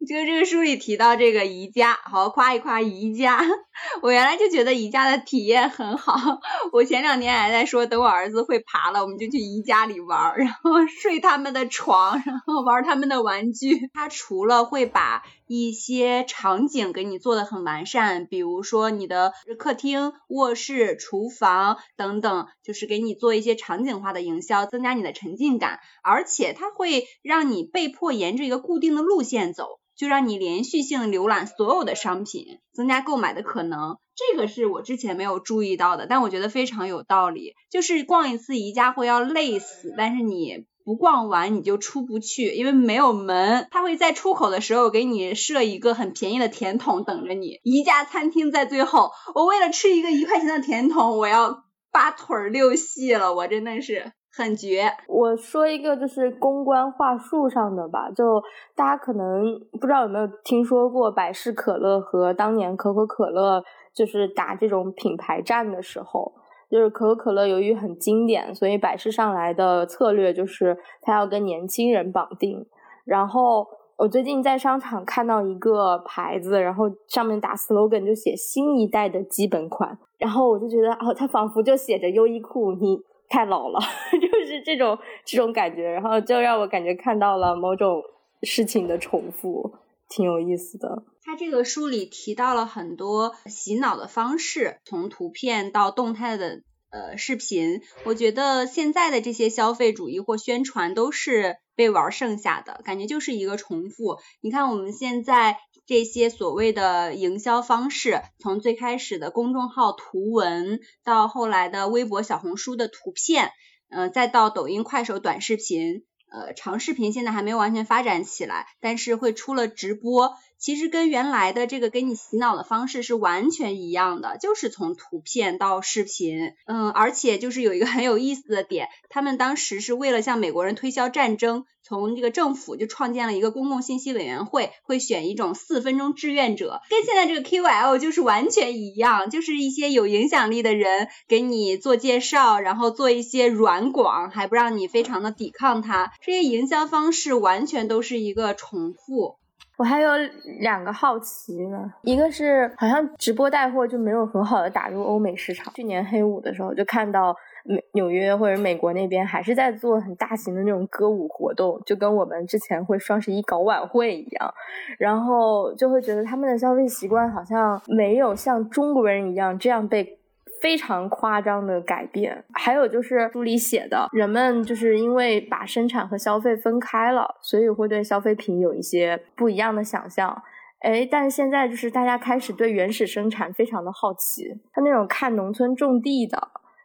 [0.08, 3.42] 就这个书里提到这个宜家，好夸一夸宜家。
[4.02, 6.40] 我原来就觉得宜家的体验很好，
[6.72, 13.90] 我前两天还在说，等我儿子会爬了，我们就去宜家里玩，然后睡他们的床，然后玩他们的玩具。
[13.94, 29.80] 他除了会把一些场景给你做的很完善，比如说你的客厅、卧室、厨房等等，就是给你做一些场景化的营销，增加你的沉浸感，而且它会让你被迫沿着一个固定的路线走。
[29.96, 33.98] 就让你连续性浏览所有的商品，增加购买的可能。
[34.16, 37.54] 这个是我之前没有注意到的，但我觉得非常有道理。
[37.70, 43.68] 就是逛一次宜家会要累死，但是你不逛完你就出不去，因为没有门。
[43.70, 47.60] 他会在出口的时候给你设一个很便宜的甜筒等着你。
[47.62, 54.14] 宜家餐厅在最后，我为了吃一个一块钱的甜筒，我要八腿六细了，我真的是。
[54.32, 54.90] 很绝！
[55.08, 58.42] 我说一个就是公关话术上的吧，就
[58.74, 59.44] 大家可能
[59.82, 63.62] 不知道有没有听说过百事可乐和当年可口可乐
[63.94, 66.32] 就是打这种品牌战的时候，
[66.70, 72.66] 就是可口可乐由于很经典，所以百事上来的策略就是它要跟年轻人绑定。
[73.06, 83.00] 然后我最近在商场看到一个牌子，然后上面打 slogan 就写新一代的基本款，然后我就觉得哦，它仿佛就写着优衣库你。
[83.32, 83.80] 太老了，
[84.20, 88.02] 就是这种这种感觉，然后就让我感觉看到了某种
[88.42, 89.72] 事情的重复，
[90.10, 91.04] 挺有意思的。
[91.22, 104.18] 他这个书里提到了很多洗脑的方式，从图片到动态的呃视频，我觉得现在的这些消费主义或宣传都是被玩剩下的，感觉就是一个重复。
[104.42, 105.58] 你看我们现在。
[105.86, 113.50] 这些所谓的营销方式，从最开始的公众号图文，到后来的微博、小红书的图片，
[113.90, 120.36] 呃，再到抖音、快手短视频，呃，长视频现在还没有完全发展起来，但是会出了直播。
[120.60, 149.39] 其实跟原来的这个给你洗脑的方式是完全一样的，就是从图片到视频，嗯，而且就是有一个很有意思的点，他们当时是为了向美国人推销战争，从这个政府就创建了一个公共信息委员会，会选一种四分钟志愿者，跟现在这个 KOL 就是完全一样，就是一些有影响力的人给你做介绍，然后做一些软广，还不让你非常的抵抗它，这些营销方式完全都是一个重复。
[149.80, 150.12] 我还有
[150.60, 155.74] 两个好奇呢，一个是好像直播带货就没有很好的打入欧美市场。
[155.74, 164.54] 去年黑五的时候就看到美纽约或者美国那边还是在做很大型的那种歌舞活动，就跟我们之前会双十一搞晚会一样，
[164.98, 170.19] 然后就会觉得他们的消费习惯好像没有像中国人一样这样被。
[170.62, 180.42] 非常夸张的改变，还有就是书里写的，人们就是因为把生产和消费分开了，所以会对消费品有一些不一样的想象。
[180.80, 186.38] 哎，但是现在就是大家开始对原始生产非常的好奇，他那种看农村种地的，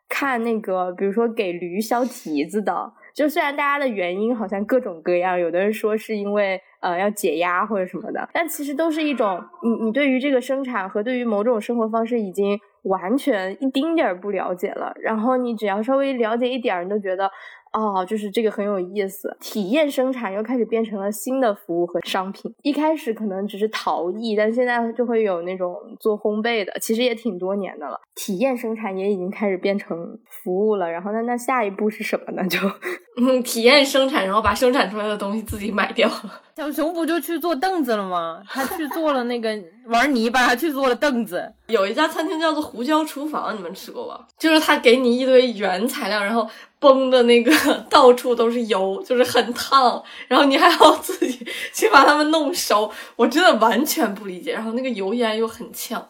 [0.08, 12.58] 看那个比如说给驴削蹄子的，就虽然大家的原因好像各种各样，有的人说是因为呃要解压或者什么的，但其实都是一种你你对于这个生产和对于某种生活方式已经。
[12.84, 17.30] 完全一丁点儿不了解了，然后你只要稍微了解一点儿，你都觉得，
[17.72, 19.36] 哦，就是这个很有意思。
[19.40, 22.54] 体验生产又开始变成了新的服务和商品。
[22.62, 27.98] 一开始可能只是陶艺，但现在就会有那种做烘焙的，其实也挺多年的了。
[28.14, 29.98] 体验生产也已经开始变成
[30.28, 30.88] 服务了。
[30.90, 32.46] 然后那那下一步是什么呢？
[32.46, 32.58] 就
[33.16, 36.42] 嗯，体验生产，然后把生产出来的东西自己买掉了。
[36.56, 38.40] 小熊不就去做凳子了吗？
[38.48, 39.50] 他去做了那个
[39.86, 41.52] 玩泥巴，还去做了凳子。
[41.66, 44.26] 有一家餐厅叫做胡椒厨房，你们吃过吧？
[44.38, 47.52] 就是他给你一堆原材料，然后崩的那个
[47.90, 52.90] 到处都是油，就是很烫，然后你还要自己去把它们弄熟。
[53.16, 56.08] 我真的完全不理解，然后那个油烟又很呛，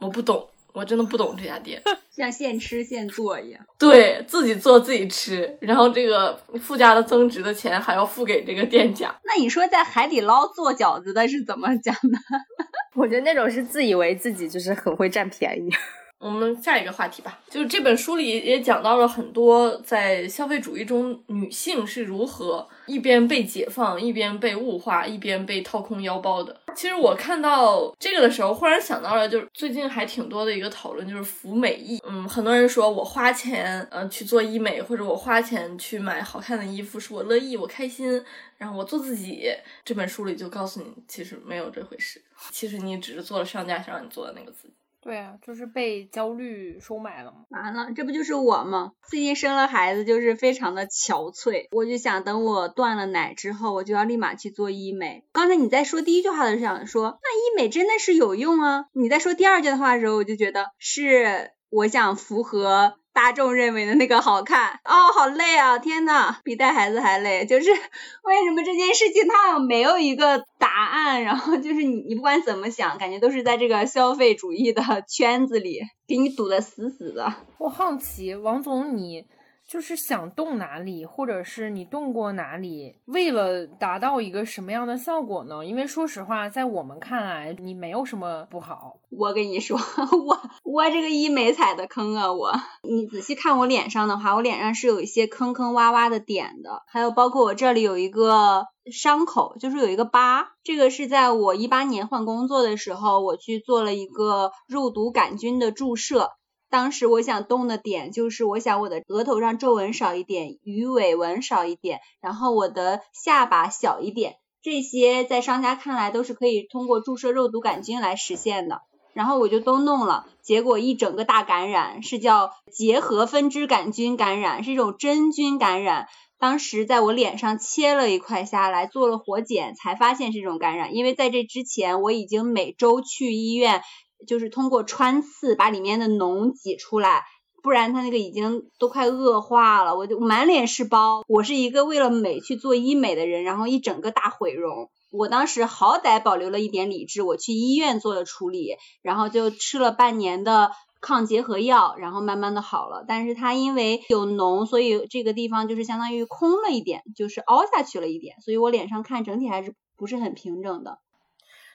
[0.00, 0.48] 我不懂。
[0.72, 9.14] 我真的不懂这家店， 像现吃现做一样，对自己做自己吃，然后这个附加的增值的钱还要付给这个店家。
[9.24, 12.18] 那你说在海底捞做饺子的是怎么讲的？
[12.94, 15.70] 我觉得那种是自以为自己就是很会占便宜。
[16.18, 26.58] 我们下一个话题吧，就是这本书里也讲到了很多在消费主义中女性是如何一边被解放，一边被物化，一边被掏空腰包的。
[26.74, 32.00] 其实我看到这个的时候，忽然想到了，就是最近还挺多的一个讨论，就是服美役。
[32.08, 38.24] 嗯，很多人说我花钱呃去做医美，或者我花钱去买好看的衣服，是我乐意，我开心，
[38.56, 39.50] 然后我做自己。
[39.84, 44.74] 这本书里就告诉你，其实没有这回事，其实你只是做了商家想让你做的那个自己。
[45.02, 47.38] 对啊，就是被焦虑收买了嘛。
[47.48, 48.92] 完了，这不就是我吗？
[49.02, 51.66] 最近生了孩子，就是非常的憔悴。
[51.72, 55.24] 我就想等我断了奶之后，我就要立马去做医美。
[55.32, 58.84] 刚才你在说第一句话的时候，想说那医美真的是有用啊。
[58.92, 62.94] 你在说第二句话的时候，我就觉得是我想符合。
[63.12, 65.78] 大众认为的那个好看哦，好累啊！
[65.78, 67.44] 天呐，比带孩子还累。
[67.46, 67.70] 就是
[68.24, 77.34] 为什么这件事情它没有一个答案，然后就是你你不管怎么想，感觉都是在这个消费主义的圈子里给你堵得死死的。
[77.58, 79.26] 我好奇，王总你。
[79.72, 85.64] 就是想动哪里，或者是你动过哪里，为了达到一个什么样的效果呢？
[85.64, 88.98] 因为说实话，在我们看来，你没有什么不好。
[89.08, 89.78] 我跟你说，
[90.26, 92.30] 我我这个医美踩的坑啊！
[92.30, 92.52] 我，
[92.86, 100.50] 你仔细看我脸上的话，我脸上是有一些坑坑洼洼的点的，还有包括我这里有一个伤口，就是有一个疤。
[100.62, 106.28] 这个是在我一八年换工作的时候，我去做了一个肉毒杆菌的注射。
[106.72, 118.80] 当时我想动的点就是，我想我的额头上皱纹少一点，鱼尾纹少一点，然后我的下巴小一点，这些在商家看来都是可以通过注射肉毒杆菌来实现的。
[119.12, 126.08] 然后我就都弄了，结果一整个大感染，是叫结核分支杆菌感染，是一种真菌感染。
[126.38, 130.94] 当时在我脸上切了一块下来，做了活检，才发现是这种感染。
[130.94, 133.82] 因为在这之前，我已经每周去医院。
[134.26, 137.24] 就是通过穿刺把里面的脓挤出来，
[137.62, 141.22] 不然它那个已经都快恶化了，我就满脸是包。
[141.28, 144.90] 我是一个为了美去做医美的人，然后一整个大毁容。
[145.10, 153.04] 我当时好歹保留了一点理智，我去医院做了处理，然后就吃了半年的抗结核药，然后慢慢的好了。
[153.06, 160.98] 但是它因为有脓，所以这个地方就是相当于空了一点，就是凹下去了一点，所以我脸上看整体还是不是很平整的。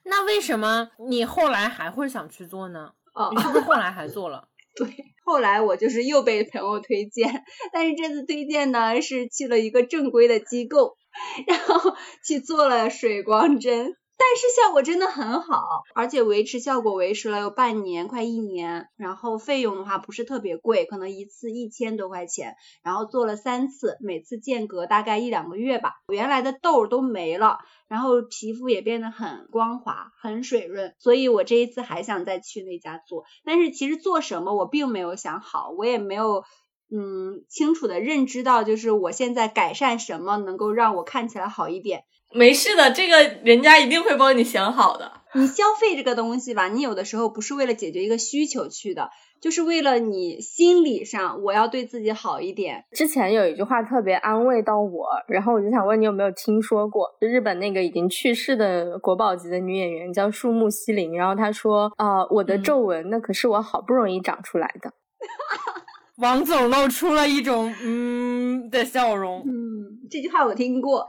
[0.09, 2.91] 那为什么你后来还会想去做呢？
[3.13, 4.47] 哦，你是不是后来还做了？
[4.75, 4.87] 对，
[5.25, 7.43] 后来我就是又被朋友推荐，
[7.73, 10.97] 但是这次推荐呢是去了一个正规的机构，
[11.47, 11.95] 然后
[12.25, 13.95] 去做了水光针。
[14.19, 18.89] 但是效果真的很好，而且维持效果维持了有半年，快一年。
[18.97, 22.55] 然后费用的话不是特别贵，可能一次一千多块钱。
[22.81, 25.93] 然后做了三次，每次间隔大概一两个月吧。
[26.11, 30.95] 原来的痘都没了，然后皮肤也变得很光滑、很水润。
[30.97, 33.23] 所以我这一次还想再去那家做。
[33.45, 36.43] 但是其实做什么我并没有想好，我也没有
[36.89, 42.03] 嗯清楚的认知到，就是我现在改善什么能够让我看起来好一点。
[42.33, 45.13] 没事的，这个人家一定会帮你想好的。
[45.33, 49.09] 你消费这个东西吧，你有的时候不是为了解决一个需求去的，
[49.41, 52.85] 就是为了你心理上我要对自己好一点。
[52.91, 64.91] 之前有一句话特别安慰到我，然后我就想问你有没有听说过，就日本那个已经去世的国宝级的女演员叫树木希林，然后她说啊，我的皱纹那可是我好不容易长出来的。
[66.17, 69.41] 王总露出了一种嗯的笑容。
[69.41, 71.05] 嗯，这句话我听过。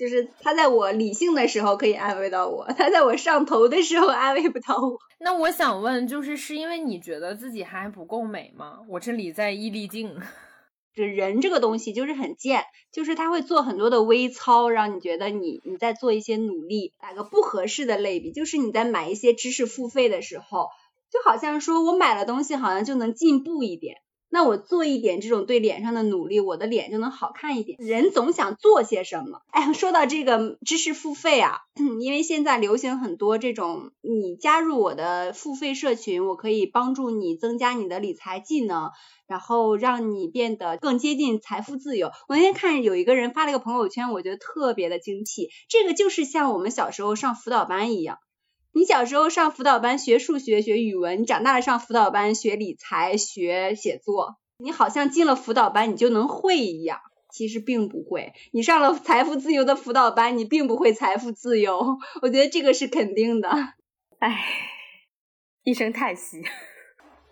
[0.00, 4.98] 就是他在我理性的时候可以安慰到我，他在我上头的时候安慰不到我。
[5.18, 8.78] 那我想问，就是是因为你觉得自己还不够美吗？
[8.88, 10.16] 我这里在毅力镜。
[10.94, 16.94] 这人这个东西就是很贱，就是他会做很多的微操，让你觉得你你在做一些努力。
[16.98, 20.68] 打个不合适的类比，就是你在买一些知识付费的时候，
[21.12, 23.98] 就好像说我买了东西好像就能进步一点。
[24.30, 27.76] 那我做一点这种对脸上的努力，我的脸就能好看一点。
[27.80, 29.42] 人总想做些什么。
[29.50, 31.58] 哎，说到这个知识付费啊，
[32.00, 38.90] 因为现在流行很多这种，你加入我的付费社群，我可以帮助你增加你的理财技能，
[39.26, 42.12] 然后让你变得更接近财富自由。
[42.28, 45.48] 我那天看有一个人发了一个朋友圈，我觉得特别的精辟。
[45.68, 48.18] 这个就是像我们小时候上辅导班一样。
[48.72, 57.00] 你小时候上辅导班学数学、学语文，你长大了上辅导班学理财、学写作，你好像进了辅导班你就能会一样，
[57.32, 58.32] 其实并不会。
[58.52, 63.50] 你上了财富自由的辅导班，你并不会财富自由，我觉得这个是肯定的。
[64.20, 64.44] 唉，
[65.64, 66.40] 一声叹息。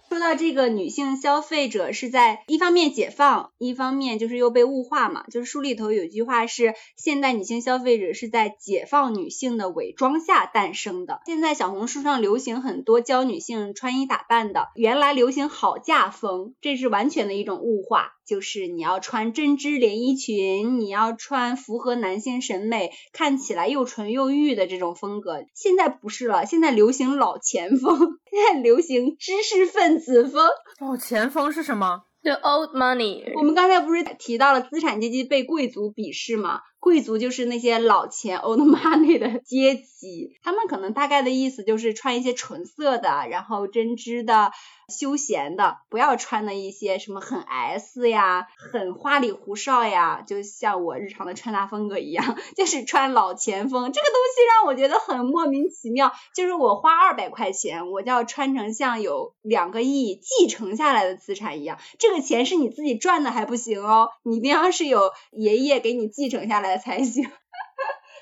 [0.09, 5.25] 说到这个女性消费者是在一方面解放，一方面就是又被物化嘛。
[5.31, 11.21] 就是书里头有句话是，现代女性消费者是在解放女性的伪装下诞生的。
[11.27, 18.15] 现在小红书上流行很多教女性穿衣打扮的，原来流行好嫁风，这是完全的一种物化。
[18.29, 25.47] 就是你要穿针织连衣裙，你要穿符合男性审美、看起来又纯又欲的这种风格。
[25.55, 27.99] 现在不是了，现在流行老钱风，
[28.31, 30.47] 现在流行知识分子风。
[30.79, 33.33] 老钱风是什么？？The old money。
[33.35, 36.61] 我们刚才不是提到了资产阶级被贵族鄙视吗？
[36.81, 44.53] 贵族就是那些老钱 old money 的阶级，他们可能大概的意思就是穿一些纯色的，然后针织的。
[44.89, 53.93] 休闲的，不要穿的一些什么很 S 呀，很花里胡哨呀，就像我日常的穿搭风格一样，就是穿老钱风。
[53.93, 61.79] 这个东西让我觉得很莫名其妙，就是我花二百块钱，我就要穿成像有两个亿继承下来的资产一样。
[61.99, 67.31] 这个钱是你自己赚的还不行哦，你一定要是有爷爷给你继承下来才行。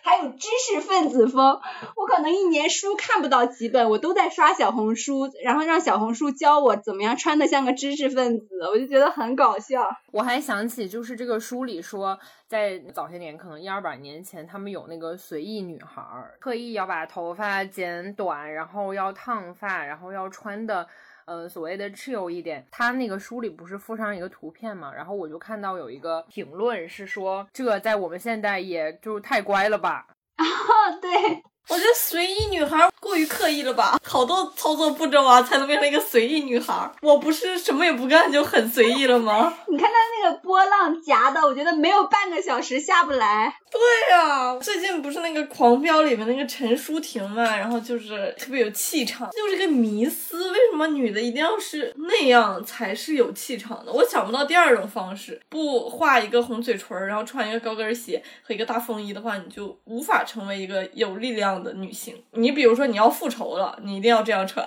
[0.05, 1.61] 还有知识分子风，
[1.97, 9.84] 我可能一年书看不到几本，我都在刷小红书，然后让小红书教我怎么样穿的像个知识分子，我就觉得很搞笑。
[10.12, 12.16] 我还想起，就是这个书里说，
[12.47, 16.01] 在早些年，可能一二百年前，他们有那个随意女孩，
[16.40, 20.86] 特意要把头发剪短，然后要烫发，然后要穿的，
[21.27, 22.66] 呃，所谓的 chill 一点。
[22.70, 30.07] 他那个书里不是附上一个图片嘛，然后我就看到有一个评论是说，这在我们现在也就太乖了吧。
[30.37, 30.45] 啊，
[31.03, 31.11] 对，
[31.68, 36.90] 我觉得随意女孩过于刻意了吧，好多操作步骤啊，才能变成一个随意女孩。
[37.00, 39.54] 我不是什么也不干就很随意了吗？
[39.68, 43.54] 你看她那个波浪夹的，我觉得没有半个小时下不来。
[43.70, 53.92] 对呀，最近不是那个《狂飙》里面那个陈淑婷嘛，然后就是特别有气场，就是个迷思，为什么女的一定要是那样才是有气场的？
[53.92, 62.14] 我想不到第二种方式，不画一个红嘴唇，然后穿一个高跟鞋和一个大风衣的话，你就无法成为一个有力量的女性。
[62.32, 64.66] 你比如说你你要复仇了，你一定要这样穿。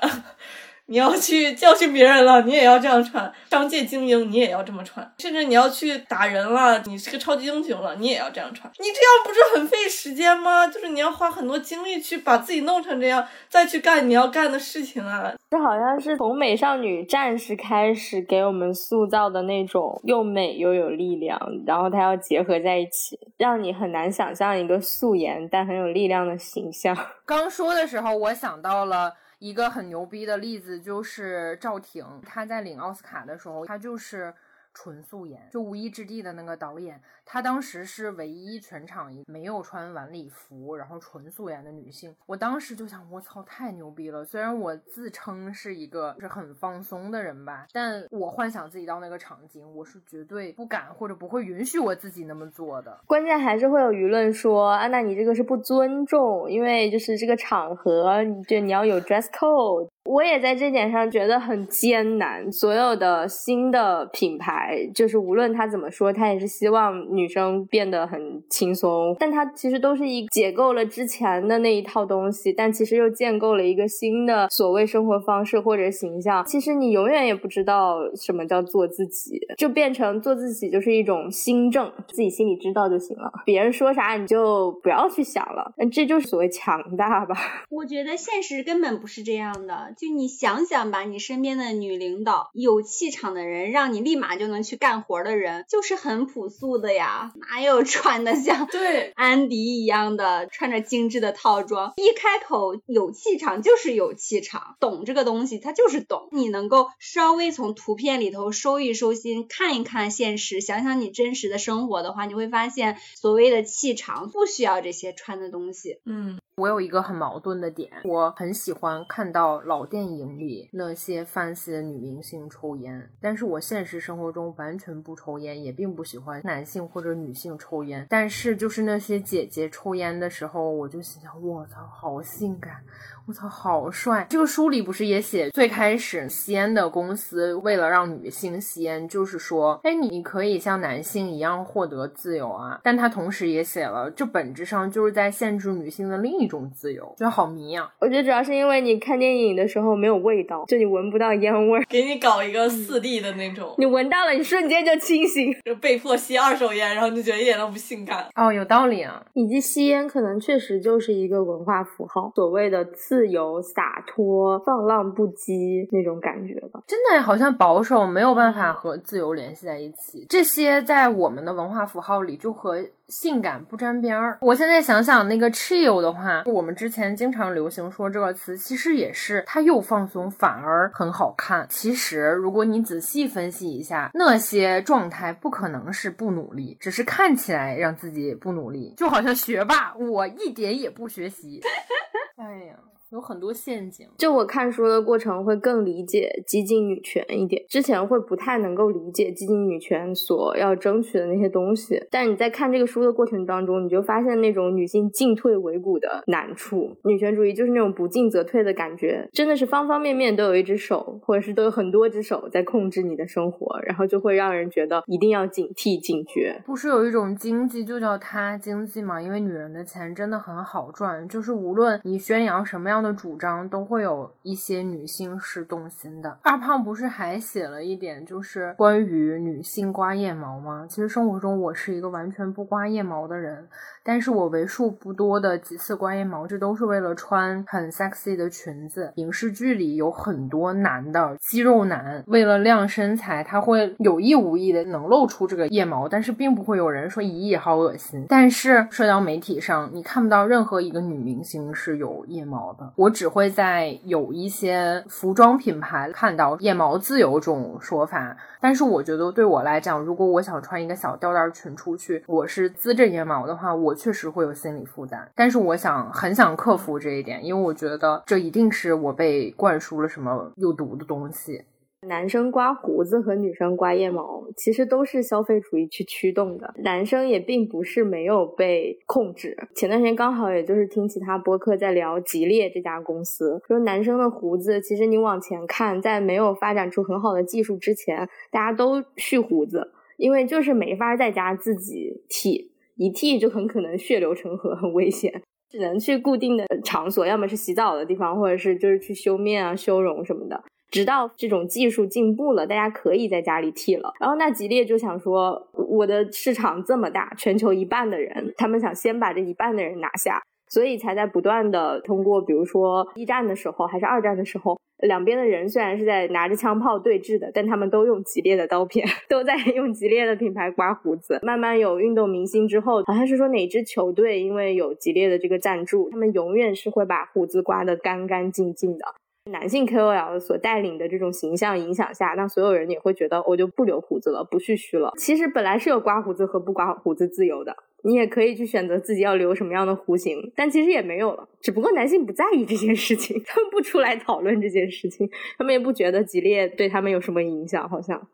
[0.89, 8.67] 你要去教训别人了，你也要这样穿；商界精英，你也要这么穿；甚至你要去打人了，你是个超级英雄了，你也要这样穿。
[8.79, 10.65] 你这样不是很费时间吗？
[10.65, 15.31] 就是你要花很多精力去把自己弄成这样，再去干你要干的事情啊。
[15.51, 26.97] 这好像是从美少女战士开始给我们塑造的那种又美又有力量，然后它要结合在一起，让你很难想象一个素颜但很有力量的形象。
[27.27, 29.13] 刚说的时候，我想到了。
[29.39, 34.33] 一个很牛逼的例子就是赵婷，她在领奥斯卡的时候，她就是
[34.73, 37.01] 纯素颜，就《无依之地》的那个导演。
[37.25, 42.15] 她当时是唯一全场没有穿晚礼服，然后纯素颜的女性。
[42.25, 44.25] 我当时就想，我操，太牛逼了！
[44.25, 52.99] 虽然我自称是一个就是很放松的人吧，但我幻想自己到那个场景，我是绝对不敢或者不会允许我自己那么做的。
[53.05, 59.89] 关键还是会有舆论说，啊，那你这个是不尊重，因为就是这个场合，就你要有 dress code。
[60.09, 62.51] 我也在这点上觉得很艰难。
[62.51, 66.89] 所有的新的品牌，就是无论他怎么说，他也是希望。
[67.11, 76.43] 女生变得很轻松，但它其实都是一解构了之前的那一套东西，但其实又建构了一个新的所谓生活方式或者形象。
[76.45, 85.73] 其实你永远也不知道什么叫做自己，就变成做自己就是一种新政，自己心里知道就行了，别人说啥你就不要去想了。
[85.77, 87.35] 那这就是所谓强大吧？
[87.69, 89.93] 我觉得现实根本不是这样的。
[89.99, 97.33] 就你想想吧，你身边的女领导，有气场的人，让你立马就能去干活的人，就是很朴素的呀。
[97.35, 106.29] 哪有穿的像对安迪一样的，穿着精致的套装，一开口有气场就是有气场，懂这个东西他就是懂。
[106.31, 115.99] 你能够稍微从图片里头收一收心，看一看现实，想想你真实的生活的话，你会发现所谓的气场不需要这些穿的东西。
[116.05, 116.39] 嗯。
[116.55, 128.05] 我有一个很矛盾的点，我很喜欢看到老电影里那些 fancy 的女明星抽烟，但是我现实生活中完全不抽烟，也并不喜欢男性或者女性抽烟。
[128.09, 132.83] 但是就是那些姐姐抽烟的时候，我就心想，我操，好性感。
[133.29, 134.25] 我操，好帅！
[134.27, 142.79] 这个书里不是也写，最开始吸烟的公司为了让女性吸烟，就是说，哎，你可以像男性一样获得自由啊。
[142.83, 147.93] 但他同时也写了，这本质上就是在限制女性的另一种自由，觉得好迷啊！
[147.99, 158.27] 我觉得主要是因为你看电影的时候没有味道，就你闻不到烟味儿，给你搞一个四 D 的那种，你闻到了，你瞬间就清醒， 就被迫吸二手烟，然后你就觉得一点都不性感。
[158.33, 159.23] 哦，有道理啊！
[159.33, 163.18] 以及吸烟可能确实就是一个文化符号，所谓的自。
[163.19, 170.25] 自由洒脱、放浪不羁那种感觉吧，真的好像保守没有办法和自由联系在一起。
[170.29, 174.37] 这些在我们的文化符号里就和性感不沾边儿。
[174.41, 181.65] 我现在想想那个 chill 的话，我们之前经常流行说这个词，其实也是它又放松反而很好看。
[181.69, 191.59] 其实如果你仔细分析一下，那些状态不可能是不努力，只是看起来让自己不努力，就好像学霸，我一点也不学习。
[192.37, 192.75] 哎呀。
[193.11, 194.07] 有很多陷阱。
[194.19, 197.59] 就我看书的过程，会更理解激进女权一点。
[197.67, 201.99] 之前会不太能够理解激进女权所要争取的那些东西。
[202.11, 206.95] 但你在看这个书的过程当中，你就发现那种女性进退维谷的难处。
[207.05, 216.61] 女权主义就是那种不进则退的感觉，真的是方方面面都有一只手，或者是都有很多只手在控制你的生活，然后就会让人觉得一定要警惕警觉。
[216.63, 219.19] 不是有一种经济就叫他经济吗？
[219.19, 222.99] 因为女人的钱真的很好赚，就是无论你宣扬什么样。
[222.99, 226.37] 的主张都会有一些女性是动心的。
[226.43, 230.85] 二胖不是还写了一点，就是关于女性刮腋毛吗？
[230.89, 233.67] 其实生活中我是一个完全不刮腋毛的人。
[234.01, 239.11] 但是我为数不多的几次刮腋毛，这都是为了穿很 sexy 的裙子。
[239.15, 248.25] 影视剧里有很多男的肌肉男，为了亮身材，他会有意无意的能露出这个腋毛，但是并不会有人说咦好恶心。
[248.29, 252.91] 但是社交媒体上，你看不到任何一个女明星是有腋毛的。
[252.95, 258.35] 我只会在有一些服装品牌看到腋毛自由这种说法。
[258.61, 265.29] 但是我觉得对我来讲，如果我想穿一个小吊带裙出去，我是滋着腋毛的话，我确实会有心理负担。
[265.35, 271.65] 但是我想很想克服这一点，因为我觉得这一定是我被灌输了什么有毒的东西。
[272.07, 276.73] 男生刮胡子和女生刮腋毛，其实都是消费主义去驱动的。
[276.77, 279.57] 男生也并不是没有被控制。
[279.75, 300.61] 前段时间刚好也就是听其他播客在聊吉列这家公司，说男生的胡子，其实你往前看，在没有发展出很好的技术之前，大家都蓄胡子，因为就是没法在家自己剃，一剃就很可能血流成河，很危险，只能去固定的场所，要么是洗澡的地方，或者是就是去修面啊、修容什么的。
[300.91, 304.11] 直到这种技术进步了，大家可以在家里剃了。
[304.19, 321.39] 然后那吉列就想说，我的市场这么大，全球一半的人，他们想先把这一半的人拿下，所以才在不断的通过，比如说一战的时候还是二战的时候，两边的人虽然是在拿着枪炮对峙的，但他们都用吉列的刀片， 都在用吉列的品牌刮胡子。
[321.41, 329.05] 慢慢有运动明星之后，好像是说哪支球队因为有吉列的这个赞助，他们永远是会把胡子刮得干干净净的。
[329.51, 335.13] 男性 KOL 所带领的这种形象影响下，那所有人也会觉得我就不留胡子了，不蓄须了。
[335.17, 341.47] 其实本来是有刮胡子和不刮胡子自由的，你也可以去选择自己要留什么样的弧形，但其实也没有了。
[341.61, 347.87] 只不过男性不在意这件事情， 他们不出来讨论这件事情，他们也不觉得吉列对他们有什么影响。
[347.89, 348.27] 好像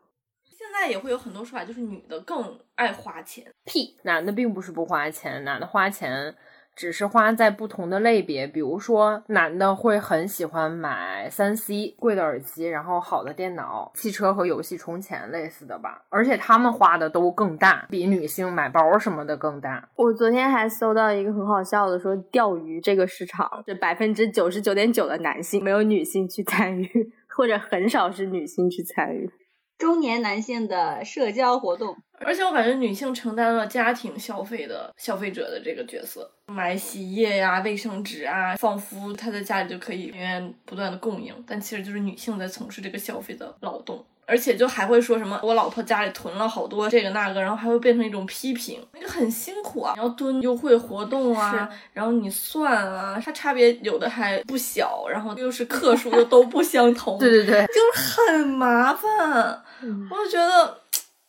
[0.44, 6.34] 现在也会有很多说法，就是女的更爱花钱，屁，男的并不是不花钱，男的花钱。
[6.76, 19.88] 只是花在不同的类别，比如说男的会很喜欢买三 C 贵的耳机，然后好的电脑、汽车和游戏充钱类似的吧，而且他们花的都更大，比女性买包什么的更大。
[19.96, 29.30] 我昨天还搜到一个很好笑的，说钓鱼这个市场，这百分之九十九点九的男性没有女性去参与，或者很少是女性去参与。
[29.78, 44.04] 中年男性的社交活动，而且我感觉女性承担了家庭消费的消费者的这个角色，买洗衣液呀、卫生纸啊，仿佛她在家里就可以源源不断的供应，但其实就是女性在从事这个消费的劳动。
[44.28, 49.92] 而且就还会说什么我老婆家里囤了好多这个那个，然后还会变成一种批评，那个很辛苦啊！
[49.94, 59.62] 你要蹲优惠活动啊，然后你算啊，它差别有的还不小，然后又是克数又都不相同， 对对对，就是很麻烦。
[60.10, 60.76] 我就觉得，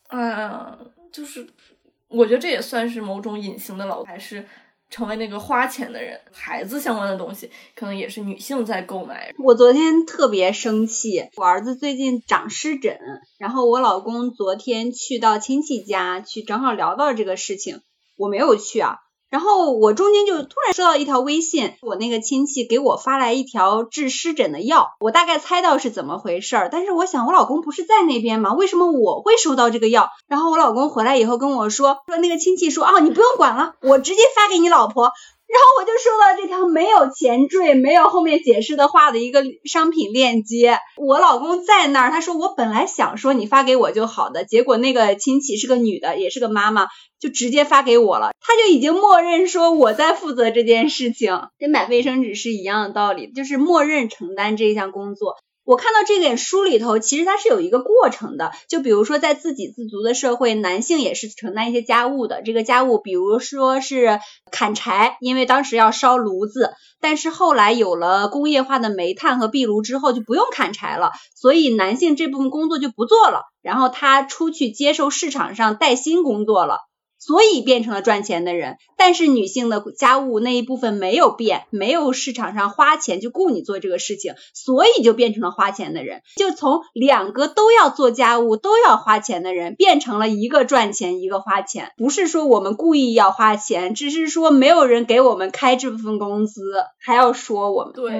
[0.09, 1.47] 嗯，就是
[2.07, 4.45] 我觉得这也算是某种隐形的劳，还是
[4.89, 6.19] 成为那个花钱的人。
[6.31, 9.33] 孩子相关的东西，可能也是女性在购买。
[9.43, 12.97] 我昨天特别生气，我儿子最近长湿疹，
[13.37, 17.81] 然后我老公昨天去到亲戚家去，正好聊到这个事情，
[18.15, 18.99] 我没有去啊。
[19.37, 28.53] 然后我中间就突然收到一条微信，我那个亲戚给我发来一条治湿疹的药，我大概猜到是怎么回事儿，但是我想我老公不是在那边吗？
[28.53, 30.09] 为什么我会收到这个药？
[30.27, 35.11] 然后我老公回来以后跟我说，说那个亲戚说啊，你不用管了，我直接发给你老婆。
[35.47, 40.77] 然后我就收到这条没有前缀、没有后面解释的话的一个商品链接。
[40.97, 46.87] 我老公在那儿，他说我本来想说你发给我就好的，结果那个亲戚是个女的，也是个妈妈，
[47.19, 48.31] 就直接发给我了。
[48.41, 55.35] 他就已经默认说我在负责这件事情，跟买卫生纸是一样的道理，就是默认承担这一项工作。
[55.67, 58.53] 我看到这点书里头，其实它是有一个过程的。
[58.69, 62.41] 就比如说，在自给自足的社会，男性也是承担一些家务的。
[62.41, 76.77] 这个家务，比如说是砍柴，因为当时要烧炉子，但是后来有了工业化的煤炭和壁炉之后，就不用砍柴了，所以男性这部分工作就不做了，然后他出去接受市场上带薪工作了。
[77.19, 91.91] 所以变成了赚钱的人，但是女性的家务那一部分没有变，没有市场上花钱就雇你做这个事情，所以就变成了花钱的人，就从两个都要做家务都要花钱的人，变成了一个赚钱一个花钱。
[91.97, 96.61] 不是说我们故意要花钱，只是说没有人给我们开这部分工资，
[96.99, 98.11] 还要说我们对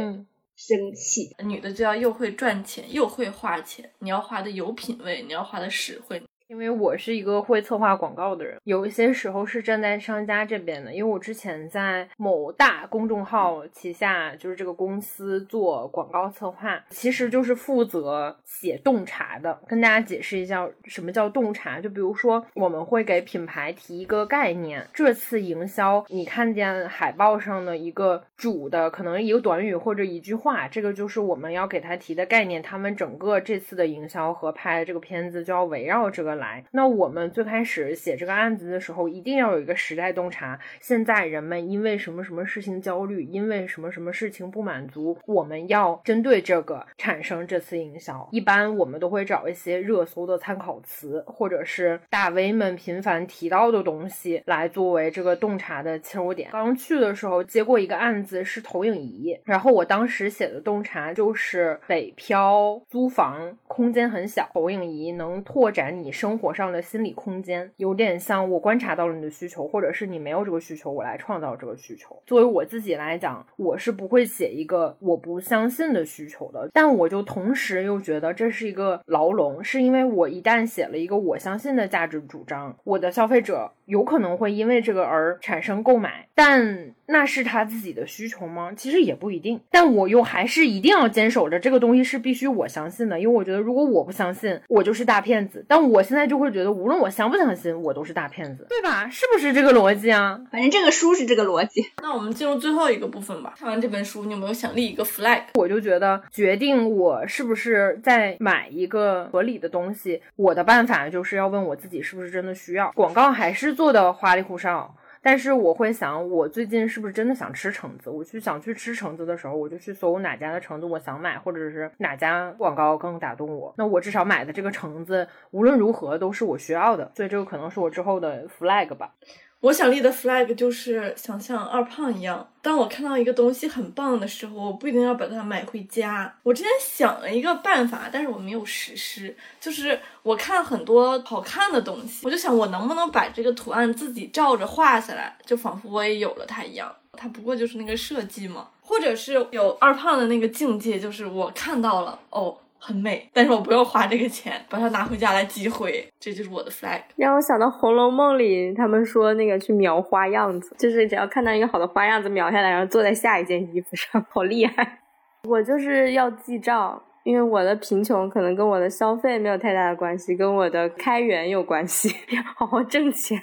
[0.56, 1.36] 生气。
[1.46, 6.24] 女的就要又会赚钱又会花钱，你要花的有品位，你要花的实惠。
[6.48, 10.94] 因为我是一个会策划广告的人，有一些时候是站在商家这边的。
[10.94, 19.60] 因为我之前在某大公众号旗下，就是这个公司做广告策划，其实就是负责写洞察的。
[19.68, 32.62] 跟大家解释一下什么叫洞察，就比如说我们会给品牌提一个概念，这次营销你看见海报上的一个主的可能一个短语或者一句话，这个就是我们要给他提的概念。
[32.62, 36.37] 他们整个这次的营销和拍这个片子就要围绕这个。
[36.38, 40.58] 来，那我们最开始写这个案子的时候，一定要有一个时代洞察。
[40.80, 48.28] 现在人们因为什么什么事情焦虑，因为什么什么事情不满足，我们要针对这个产生这次营销。
[48.32, 56.50] 一般我们都会找一些热搜的参考词，或者是大 V 们频繁提到的东西，来作为这个洞察的切入点。
[56.52, 66.27] 刚去的时候接过一个案子是投影仪，然后我当时写的洞察就是北漂租房空间很小，投影仪能拓展你生。
[66.28, 72.22] 生活上的心理空间有点像我观察到了你的需求，或者是你没有这个需求，我来创造这个需求。
[72.26, 88.72] 作为我自己来讲，我是不会写一个我不相信的需求的，但我就同时又觉得这是一个牢笼，是因为我一旦写了一个我相信的价值主张，我的消费者有可能会因为这个而产生购买，但那是他自己的需求吗？
[88.76, 89.62] 其实也不一定。
[89.72, 95.66] 但我又还是一定要坚守着这个东西是必须我相信的，因为我觉得如果我不相信，我就是大骗子。
[95.70, 99.10] 但我现在就会觉得，无论我相不相信，我都是大骗子，对吧？
[99.10, 100.38] 是不是这个逻辑啊？
[100.52, 101.82] 反正这个书是这个逻辑。
[102.04, 103.56] 那我们进入最后一个部分吧。
[103.58, 105.44] 看完这本书，你有没有想立一个 flag？
[105.54, 112.92] 我就觉得，决定我是不是在买一个合理的东西，我的办法就是要问我自己是不是真的需要。
[112.92, 114.96] 广告还是做的花里胡哨。
[115.22, 118.10] 但是我会想，我最近是不是真的想吃橙子？
[118.10, 123.74] 我去想去吃橙子的时候，我就去搜哪家的橙子我想买，或者是哪家广告更打动我。
[123.78, 127.12] 那我至少买的这个橙子，无论如何都是我需要的。
[127.16, 129.14] 所以这个可能是我之后的 flag 吧。
[129.62, 136.32] 我想立的 flag 就是想像二胖一样，当我看到一个东西很棒的时候，我不一定要把它买回家。
[136.44, 139.36] 我之前想了一个办法，但是我没有实施。
[139.60, 146.94] 就是我看很多好看的东西，我就想我能不能把这个图案自己照着画下来，就仿佛我也有了它一样。
[147.14, 152.56] 它不过就是那个设计嘛，或者是有二胖的那个境界，就是我看到了哦。
[152.80, 157.02] 很美，但是我不用花这个钱，把它拿回家来积灰，这就是我的 flag。
[157.16, 165.00] 让我想到《红楼梦》里他们说那个去描花样子，就是只要看到一个好的花样子描下来，然后做在下一件衣服上，好厉害。
[165.44, 172.16] 我就是要记账，因为我的贫穷可能跟我的消费没有太大的关系，跟我的开源有关系，
[172.56, 173.42] 好好挣钱。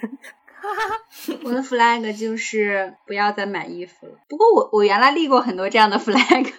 [1.44, 4.12] 我的 flag 就是不要再买衣服了。
[4.28, 6.50] 不过我我原来立过很多这样的 flag。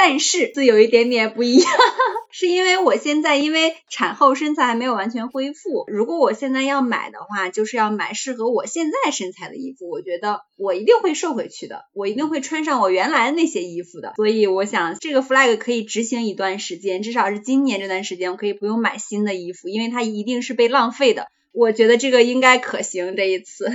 [0.00, 1.72] 但是是有一点点不一样，
[2.30, 9.90] 是因为我现在因为产后身材还没有完全恢复，如果我现在要买的话，就是要买适合我现在身材的衣服。
[9.90, 14.12] 我觉得我一定会瘦回去的，我一定会穿上我原来的那些衣服的。
[14.14, 21.26] 所以我想这个 flag 可以执行一段时间，至少是今年这段时间，我可以不用买新的衣服，因为它一定是被浪费的。
[21.50, 23.68] 我觉得这个应该可行这一次。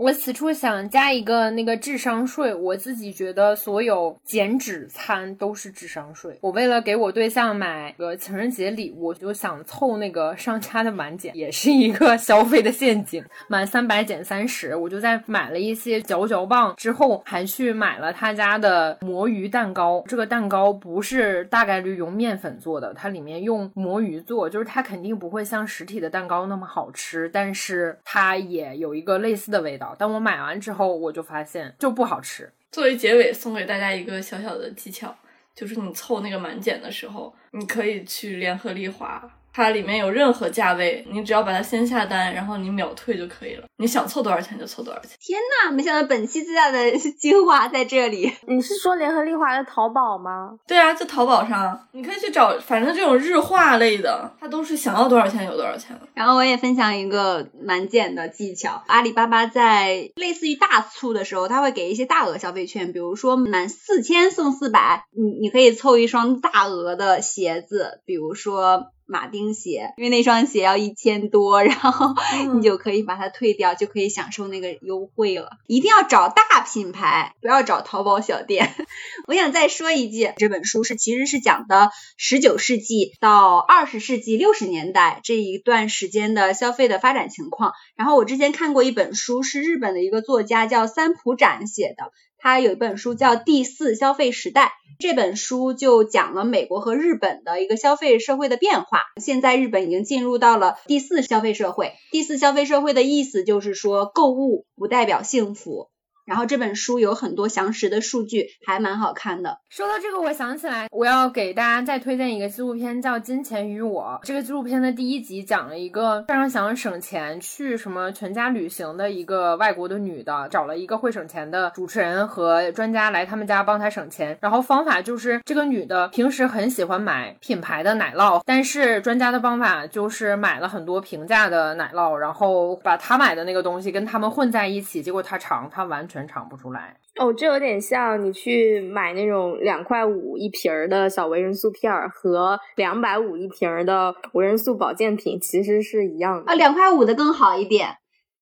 [0.00, 6.38] 我此处想加一个那个智商税，我自己觉得所有减脂餐都是智商税。
[6.40, 13.22] 我为了给我对象买个情人节礼物，就想凑那个商家的满减，也是一个 消费的陷阱。
[13.46, 20.02] 满三百减三十，我就在买了一些嚼嚼棒之后，还去买了他家的魔芋蛋糕。
[20.06, 29.89] 这个蛋糕不是大概率用面粉做的，它里面用魔芋做，就是它肯定不会像实体的蛋糕那么好吃，但是它也有一个类似的味道。
[29.98, 32.50] 但我买完之后，我就发现就不好吃。
[32.72, 35.14] 作为结尾，送给大家一个小小的技巧，
[35.54, 39.28] 就是你凑那个满减的时候，你可以去联合利华。
[39.52, 43.64] 它里面有任何价位，你只要把它先下单，然后你秒退就可以了。
[43.78, 45.10] 你想凑多少钱就凑多少钱。
[45.20, 48.32] 天呐，没想到本期最大的 精华在这里。
[48.46, 50.58] 你是说联合利华的淘宝吗？
[50.66, 55.98] 对啊，在淘宝上，你可以去找，反正这种日化类的，它都是想要多少钱有多少钱。
[56.14, 68.84] 然后我也分享一个满减的技巧，阿里巴巴在类似于大促的时候，它会给一些大额消费券，比如说满四千送四百，你你可以凑一双大额的鞋子，比如说。
[69.10, 72.14] 马丁鞋，因为那双鞋要一千多， 然后
[72.54, 75.50] 你就可以把它退掉，就可以享受那个优惠了。
[75.66, 78.72] 一定要找大品牌，不要找淘宝小店。
[79.26, 87.72] 我想再说一句，这本书是其实是讲的十九世纪到二十世纪六十年代这一段时间的消费的发展情况。
[87.96, 92.12] 然后我之前看过一本书，是日本的一个作家叫三浦展写的。
[92.42, 94.66] 他有一本书叫《第四消费时代》，
[95.00, 99.00] 这本书就讲了美国和日本的一个消费社会的变化。
[99.20, 105.88] 现在日本已经进入到了第四消费社会，第四消费社会的意思就是说，购物不代表幸福。
[106.30, 109.58] 然后这本书有很多详实的数据，还蛮好看的。
[109.68, 114.16] 说到这个，我想起来，我要给大家再推荐一个纪录片，叫《金钱与我》。
[114.24, 124.38] 这个纪录片的第一集讲了一个非常想省钱去什么全家旅行的一个外国的女的，找了一个会省钱的主持人和专家来他们家帮她省钱。
[124.40, 136.19] 然后方法就是这个女的平时很喜欢买品牌的奶酪，但是专家的方法就是买了很多平价的奶酪，然后把她买的那个东西跟他们混在一起，结果她尝，她完全。
[136.26, 146.54] 尝不出来哦，这有点像你去买那种两块五一瓶儿的小维生素片儿和两百五一瓶儿的维生素保健品，其实是一样的啊。
[146.54, 147.96] 两块五的更好一点，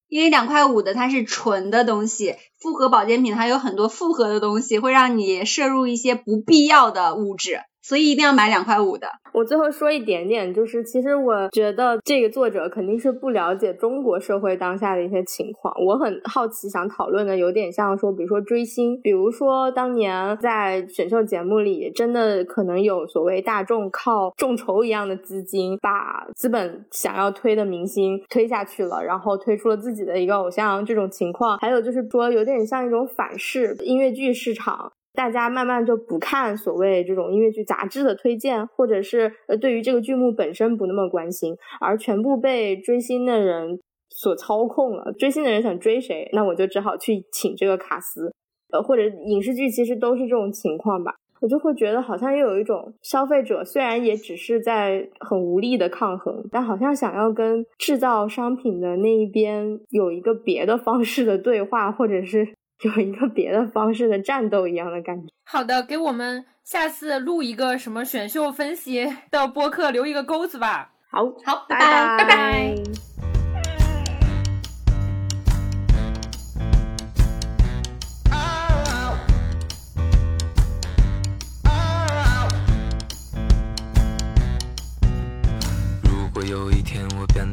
[0.08, 7.60] 因为两块五的它是纯的东西，复合保健品它有很多复合的东西，会让你摄入一些不必要的物质。
[7.88, 9.08] 所以一定要买两块五的。
[9.32, 15.72] 我最后说一点点，就是其实我觉得这个作者肯定是不了解中国社会当下的一些情况。
[15.82, 31.56] 我很好奇，想讨论的有点像说，比如说追星，比如说当年在选秀节目里，真的可能有所谓大众靠众筹一样的资金，把资本想要推的明星推下去了，然后推出了自己的一个偶像这种情况。
[31.56, 34.92] 还有就是说，有点像一种反噬音乐剧市场。
[35.18, 45.12] 大家慢慢就不看所谓这种音乐剧杂志的推荐，或者是呃对于这个剧目本身不那么关心，而全部被追星的人所操控了。
[45.18, 48.32] 追星的人想追谁，那我就只好去请这个卡司，
[48.70, 51.16] 呃或者影视剧其实都是这种情况吧。
[51.40, 62.54] 我就会觉得好像又有一种消费者虽然也只是在很无力的抗衡，但好像想要跟制造商品的那一边有一个别的方式的对话，或者是。
[62.82, 65.28] 有一个别的方式的战斗一样的感觉。
[65.44, 70.92] 好的，给我们下次录一个什么选秀分析的播客留一个钩子吧。
[71.10, 73.07] 好，好，拜拜，拜拜。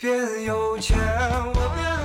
[0.00, 1.99] 变有钱我变